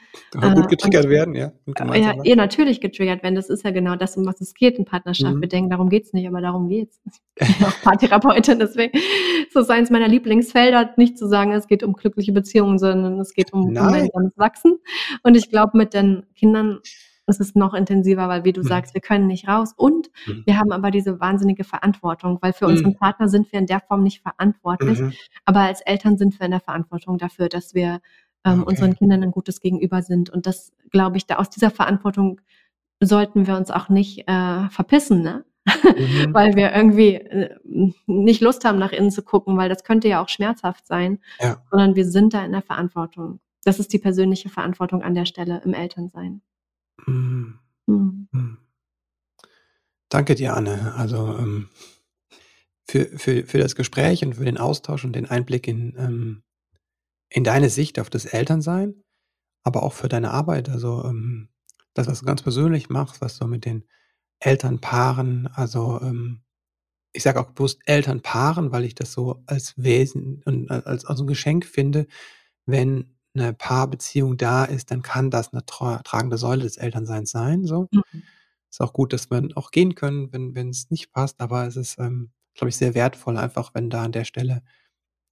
[0.41, 1.53] Äh, gut getriggert und, werden, ja.
[1.95, 3.35] Ja, eh natürlich getriggert werden.
[3.35, 5.35] Das ist ja genau das, um was es geht in Partnerschaft.
[5.35, 5.41] Mhm.
[5.41, 7.01] Wir denken, darum geht's nicht, aber darum geht's.
[7.39, 11.83] Ich bin auch Paartherapeutin, deswegen ist das eines meiner Lieblingsfelder, nicht zu sagen, es geht
[11.83, 14.79] um glückliche Beziehungen, sondern es geht um gemeinsames Wachsen.
[15.23, 16.81] Und ich glaube, mit den Kindern
[17.27, 18.67] ist es noch intensiver, weil wie du mhm.
[18.67, 20.45] sagst, wir können nicht raus und mhm.
[20.47, 22.73] wir haben aber diese wahnsinnige Verantwortung, weil für mhm.
[22.73, 25.13] unseren Partner sind wir in der Form nicht verantwortlich, mhm.
[25.45, 28.01] aber als Eltern sind wir in der Verantwortung dafür, dass wir
[28.47, 28.71] ähm, okay.
[28.71, 30.31] unseren Kindern ein gutes Gegenüber sind.
[30.31, 32.41] Und das, glaube ich, da aus dieser Verantwortung
[33.01, 35.45] sollten wir uns auch nicht äh, verpissen, ne?
[35.67, 36.33] Mhm.
[36.33, 37.57] weil wir irgendwie äh,
[38.07, 41.61] nicht Lust haben, nach innen zu gucken, weil das könnte ja auch schmerzhaft sein, ja.
[41.71, 43.41] sondern wir sind da in der Verantwortung.
[43.65, 46.41] Das ist die persönliche Verantwortung an der Stelle im Elternsein.
[47.05, 47.59] Mhm.
[47.87, 48.29] Mhm.
[48.31, 48.59] mhm.
[50.09, 50.95] Danke dir, Anne.
[50.97, 51.69] Also ähm,
[52.89, 56.43] für, für, für das Gespräch und für den Austausch und den Einblick in, ähm,
[57.29, 59.03] in deine Sicht auf das Elternsein,
[59.65, 60.69] aber auch für deine Arbeit.
[60.69, 61.49] Also ähm,
[61.95, 63.85] das, was du ganz persönlich machst, was du mit den
[64.41, 66.43] Elternpaaren, also ähm,
[67.13, 71.27] ich sage auch bewusst Elternpaaren, weil ich das so als Wesen und als, als ein
[71.27, 72.07] Geschenk finde,
[72.67, 77.65] wenn eine Paarbeziehung da ist, dann kann das eine tra tragende Säule des Elternseins sein.
[77.65, 77.89] So.
[77.91, 78.23] Mhm.
[78.71, 81.77] Ist auch gut, dass wir auch gehen können, wenn wenn es nicht passt, aber es
[81.77, 84.63] ist, ähm, glaube ich, sehr wertvoll, einfach wenn da an der Stelle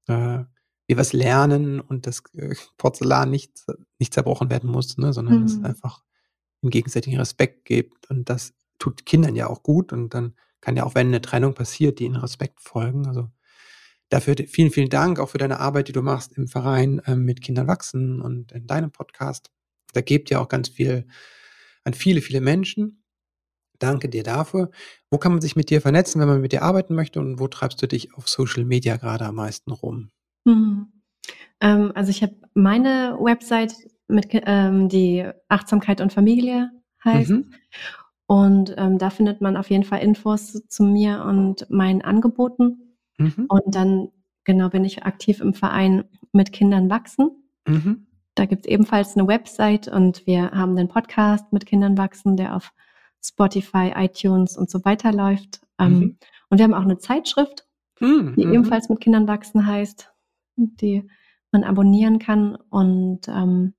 [0.09, 0.45] äh,
[0.87, 3.65] wir was lernen und das äh, Porzellan nicht,
[3.99, 5.45] nicht zerbrochen werden muss, ne, sondern mhm.
[5.45, 6.03] es einfach
[6.63, 8.11] einen gegenseitigen Respekt gibt.
[8.11, 9.93] Und das tut Kindern ja auch gut.
[9.93, 13.07] Und dann kann ja auch, wenn eine Trennung passiert, die in Respekt folgen.
[13.07, 13.31] Also
[14.09, 17.43] dafür vielen, vielen Dank auch für deine Arbeit, die du machst im Verein äh, mit
[17.43, 19.51] Kindern wachsen und in deinem Podcast.
[19.93, 21.07] Da gebt ja auch ganz viel
[21.85, 23.05] an viele, viele Menschen
[23.79, 24.71] Danke dir dafür.
[25.11, 27.49] Wo kann man sich mit dir vernetzen, wenn man mit dir arbeiten möchte und wo
[27.49, 30.11] treibst du dich auf Social Media gerade am meisten rum?
[30.45, 30.93] Mhm.
[31.61, 33.75] Ähm, also ich habe meine Website
[34.09, 36.71] mit ähm, die Achtsamkeit und Familie
[37.05, 37.31] heißt.
[37.31, 37.55] Mhm.
[38.27, 42.97] Und ähm, da findet man auf jeden Fall Infos zu mir und meinen Angeboten.
[43.19, 43.47] Mhm.
[43.49, 44.09] Und dann,
[44.45, 47.31] genau, bin ich aktiv im Verein mit Kindern wachsen.
[47.67, 48.07] Mhm.
[48.35, 52.57] Da gibt es ebenfalls eine Website und wir haben den Podcast mit Kindern wachsen, der
[52.57, 52.73] auf
[53.23, 55.61] Spotify, iTunes und so weiter läuft.
[55.79, 56.19] Ähm, mhm.
[56.49, 57.67] Und wir haben auch eine Zeitschrift,
[58.01, 58.35] mhm.
[58.37, 58.55] die mhm.
[58.55, 60.14] ebenfalls mit Kindern wachsen heißt,
[60.57, 61.09] die
[61.53, 62.57] man abonnieren kann.
[62.71, 63.75] Und ähm,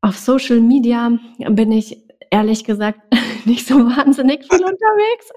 [0.00, 1.18] auf Social Media
[1.50, 3.00] bin ich ehrlich gesagt
[3.44, 5.30] nicht so wahnsinnig viel unterwegs.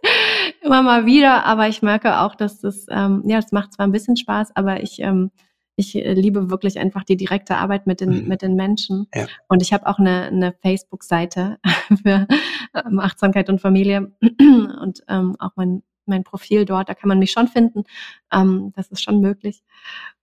[0.61, 3.91] Immer mal wieder, aber ich merke auch, dass das, ähm, ja, das macht zwar ein
[3.91, 5.32] bisschen Spaß, aber ich, ähm,
[5.75, 8.28] ich liebe wirklich einfach die direkte Arbeit mit den, mhm.
[8.28, 9.07] mit den Menschen.
[9.13, 9.28] Ja.
[9.47, 11.59] Und ich habe auch eine, eine Facebook-Seite
[12.03, 12.28] für
[12.73, 17.31] ähm, Achtsamkeit und Familie und ähm, auch mein, mein Profil dort, da kann man mich
[17.31, 17.83] schon finden.
[18.31, 19.63] Ähm, das ist schon möglich.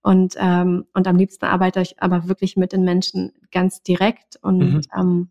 [0.01, 4.59] Und, ähm, und am liebsten arbeite ich aber wirklich mit den Menschen ganz direkt und
[4.59, 4.81] mhm.
[4.97, 5.29] ähm,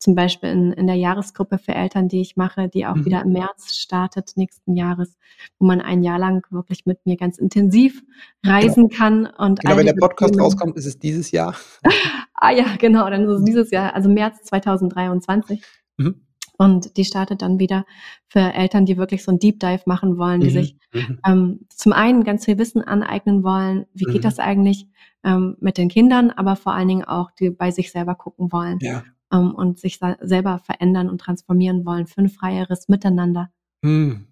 [0.00, 3.04] zum Beispiel in, in der Jahresgruppe für Eltern, die ich mache, die auch mhm.
[3.04, 5.16] wieder im März startet nächsten Jahres,
[5.58, 8.02] wo man ein Jahr lang wirklich mit mir ganz intensiv
[8.44, 8.98] reisen genau.
[8.98, 9.26] kann.
[9.26, 11.54] Und genau, wenn der Podcast Themen, rauskommt, ist es dieses Jahr.
[12.34, 15.62] ah ja, genau, dann ist es dieses Jahr, also März 2023.
[15.98, 16.22] Mhm.
[16.60, 17.86] Und die startet dann wieder
[18.28, 20.52] für Eltern, die wirklich so ein Deep Dive machen wollen, die mhm.
[20.52, 21.18] sich mhm.
[21.26, 24.20] ähm, zum einen ganz viel Wissen aneignen wollen, wie geht mhm.
[24.20, 24.86] das eigentlich
[25.24, 28.78] ähm, mit den Kindern, aber vor allen Dingen auch, die bei sich selber gucken wollen.
[28.82, 33.50] Ja ähm, und sich selber verändern und transformieren wollen für ein freieres Miteinander.
[33.84, 34.26] Hm.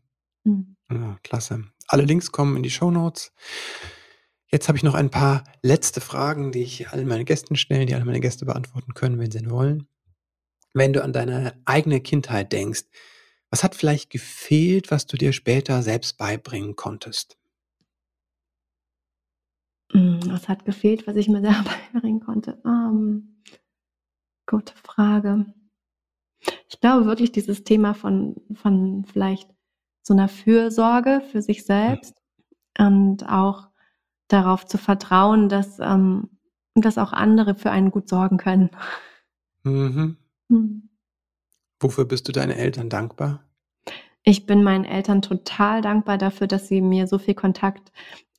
[0.44, 0.76] Hm.
[0.90, 1.64] Ja, klasse.
[1.86, 3.32] Alle Links kommen in die Show Notes.
[4.50, 7.94] Jetzt habe ich noch ein paar letzte Fragen, die ich allen meinen Gästen stelle, die
[7.94, 9.86] alle meine Gäste beantworten können, wenn sie wollen.
[10.74, 12.84] Wenn du an deine eigene Kindheit denkst,
[13.50, 17.38] was hat vielleicht gefehlt, was du dir später selbst beibringen konntest?
[19.92, 22.60] Hm, was hat gefehlt, was ich mir selber beibringen konnte?
[22.64, 23.38] Ähm,
[24.48, 25.44] Gute Frage.
[26.70, 29.50] Ich glaube wirklich dieses Thema von, von vielleicht
[30.02, 32.14] so einer Fürsorge für sich selbst
[32.78, 33.68] und auch
[34.28, 36.30] darauf zu vertrauen, dass, ähm,
[36.74, 38.70] dass auch andere für einen gut sorgen können.
[39.64, 40.16] Mhm.
[40.48, 40.88] Hm.
[41.80, 43.44] Wofür bist du deinen Eltern dankbar?
[44.24, 47.92] Ich bin meinen Eltern total dankbar dafür, dass sie mir so viel Kontakt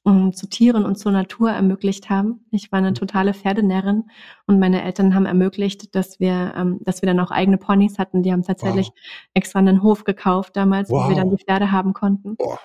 [0.04, 2.46] um, zu Tieren und zur Natur ermöglicht haben.
[2.52, 2.96] Ich war eine mhm.
[2.96, 4.10] totale Pferdenärrin
[4.46, 8.24] und meine Eltern haben ermöglicht, dass wir, ähm, dass wir dann auch eigene Ponys hatten.
[8.24, 8.96] Die haben tatsächlich wow.
[9.34, 11.06] extra einen Hof gekauft damals, wow.
[11.06, 12.36] wo wir dann die Pferde haben konnten.
[12.36, 12.60] Boah.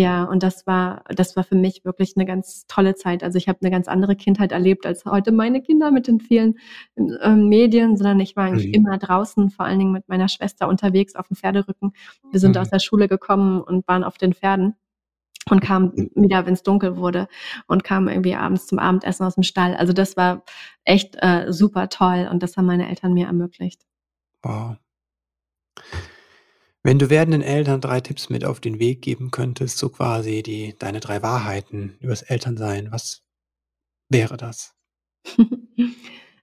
[0.00, 3.22] Ja, und das war, das war für mich wirklich eine ganz tolle Zeit.
[3.22, 6.58] Also ich habe eine ganz andere Kindheit erlebt als heute meine Kinder mit den vielen
[6.96, 8.72] äh, Medien, sondern ich war eigentlich mhm.
[8.72, 11.92] immer draußen, vor allen Dingen mit meiner Schwester unterwegs auf dem Pferderücken.
[12.30, 12.62] Wir sind mhm.
[12.62, 14.74] aus der Schule gekommen und waren auf den Pferden
[15.50, 17.28] und kam wieder, wenn es dunkel wurde
[17.66, 19.76] und kam irgendwie abends zum Abendessen aus dem Stall.
[19.76, 20.44] Also das war
[20.84, 23.82] echt äh, super toll und das haben meine Eltern mir ermöglicht.
[24.42, 24.76] Wow.
[26.82, 30.74] Wenn du werdenden Eltern drei Tipps mit auf den Weg geben könntest, so quasi die
[30.78, 33.22] deine drei Wahrheiten übers Elternsein, was
[34.08, 34.74] wäre das?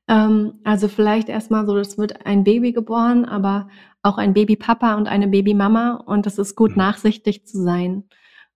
[0.07, 3.69] ähm, also vielleicht erstmal so, es wird ein Baby geboren, aber
[4.03, 6.77] auch ein Babypapa und eine Babymama und es ist gut, mhm.
[6.77, 8.03] nachsichtig zu sein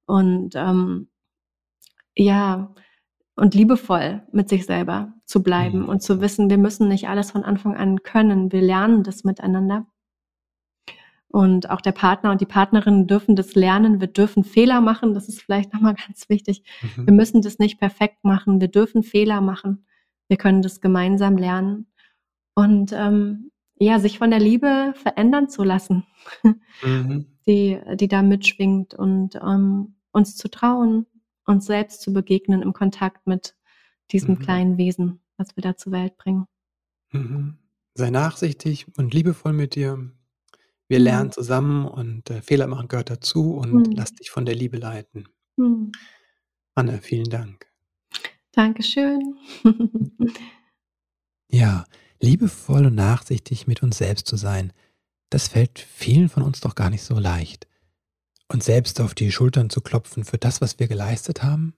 [0.06, 1.10] und ähm,
[2.16, 2.74] ja,
[3.36, 5.90] und liebevoll mit sich selber zu bleiben mhm.
[5.90, 8.52] und zu wissen, wir müssen nicht alles von Anfang an können.
[8.52, 9.88] Wir lernen das miteinander.
[11.32, 14.02] Und auch der Partner und die Partnerin dürfen das lernen.
[14.02, 15.14] Wir dürfen Fehler machen.
[15.14, 16.64] Das ist vielleicht nochmal ganz wichtig.
[16.82, 17.08] Mhm.
[17.08, 18.60] Wir müssen das nicht perfekt machen.
[18.60, 19.86] Wir dürfen Fehler machen.
[20.28, 21.88] Wir können das gemeinsam lernen.
[22.54, 26.04] Und ähm, ja, sich von der Liebe verändern zu lassen,
[26.84, 27.26] mhm.
[27.48, 31.08] die, die da mitschwingt und ähm, uns zu trauen,
[31.46, 33.56] uns selbst zu begegnen im Kontakt mit
[34.12, 34.40] diesem mhm.
[34.40, 36.46] kleinen Wesen, was wir da zur Welt bringen.
[37.12, 37.58] Mhm.
[37.96, 40.12] Sei nachsichtig und liebevoll mit dir.
[40.92, 41.06] Wir mhm.
[41.06, 43.92] lernen zusammen und äh, Fehler machen gehört dazu und mhm.
[43.94, 45.30] lass dich von der Liebe leiten.
[45.56, 45.94] Mhm.
[46.76, 47.66] Anne, vielen Dank.
[48.52, 49.38] Dankeschön.
[51.50, 51.86] ja,
[52.20, 54.74] liebevoll und nachsichtig mit uns selbst zu sein,
[55.30, 57.70] das fällt vielen von uns doch gar nicht so leicht.
[58.50, 61.74] Und selbst auf die Schultern zu klopfen für das, was wir geleistet haben.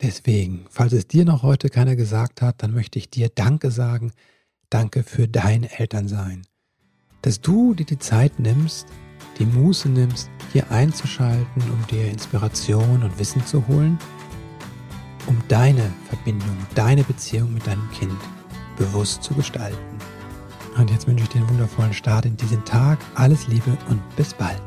[0.00, 4.12] Deswegen, falls es dir noch heute keiner gesagt hat, dann möchte ich dir Danke sagen.
[4.70, 6.46] Danke für dein Elternsein.
[7.22, 8.86] Dass du dir die Zeit nimmst,
[9.38, 13.98] die Muße nimmst, hier einzuschalten, um dir Inspiration und Wissen zu holen,
[15.26, 18.18] um deine Verbindung, deine Beziehung mit deinem Kind
[18.76, 19.98] bewusst zu gestalten.
[20.76, 22.98] Und jetzt wünsche ich dir einen wundervollen Start in diesen Tag.
[23.16, 24.62] Alles Liebe und bis bald.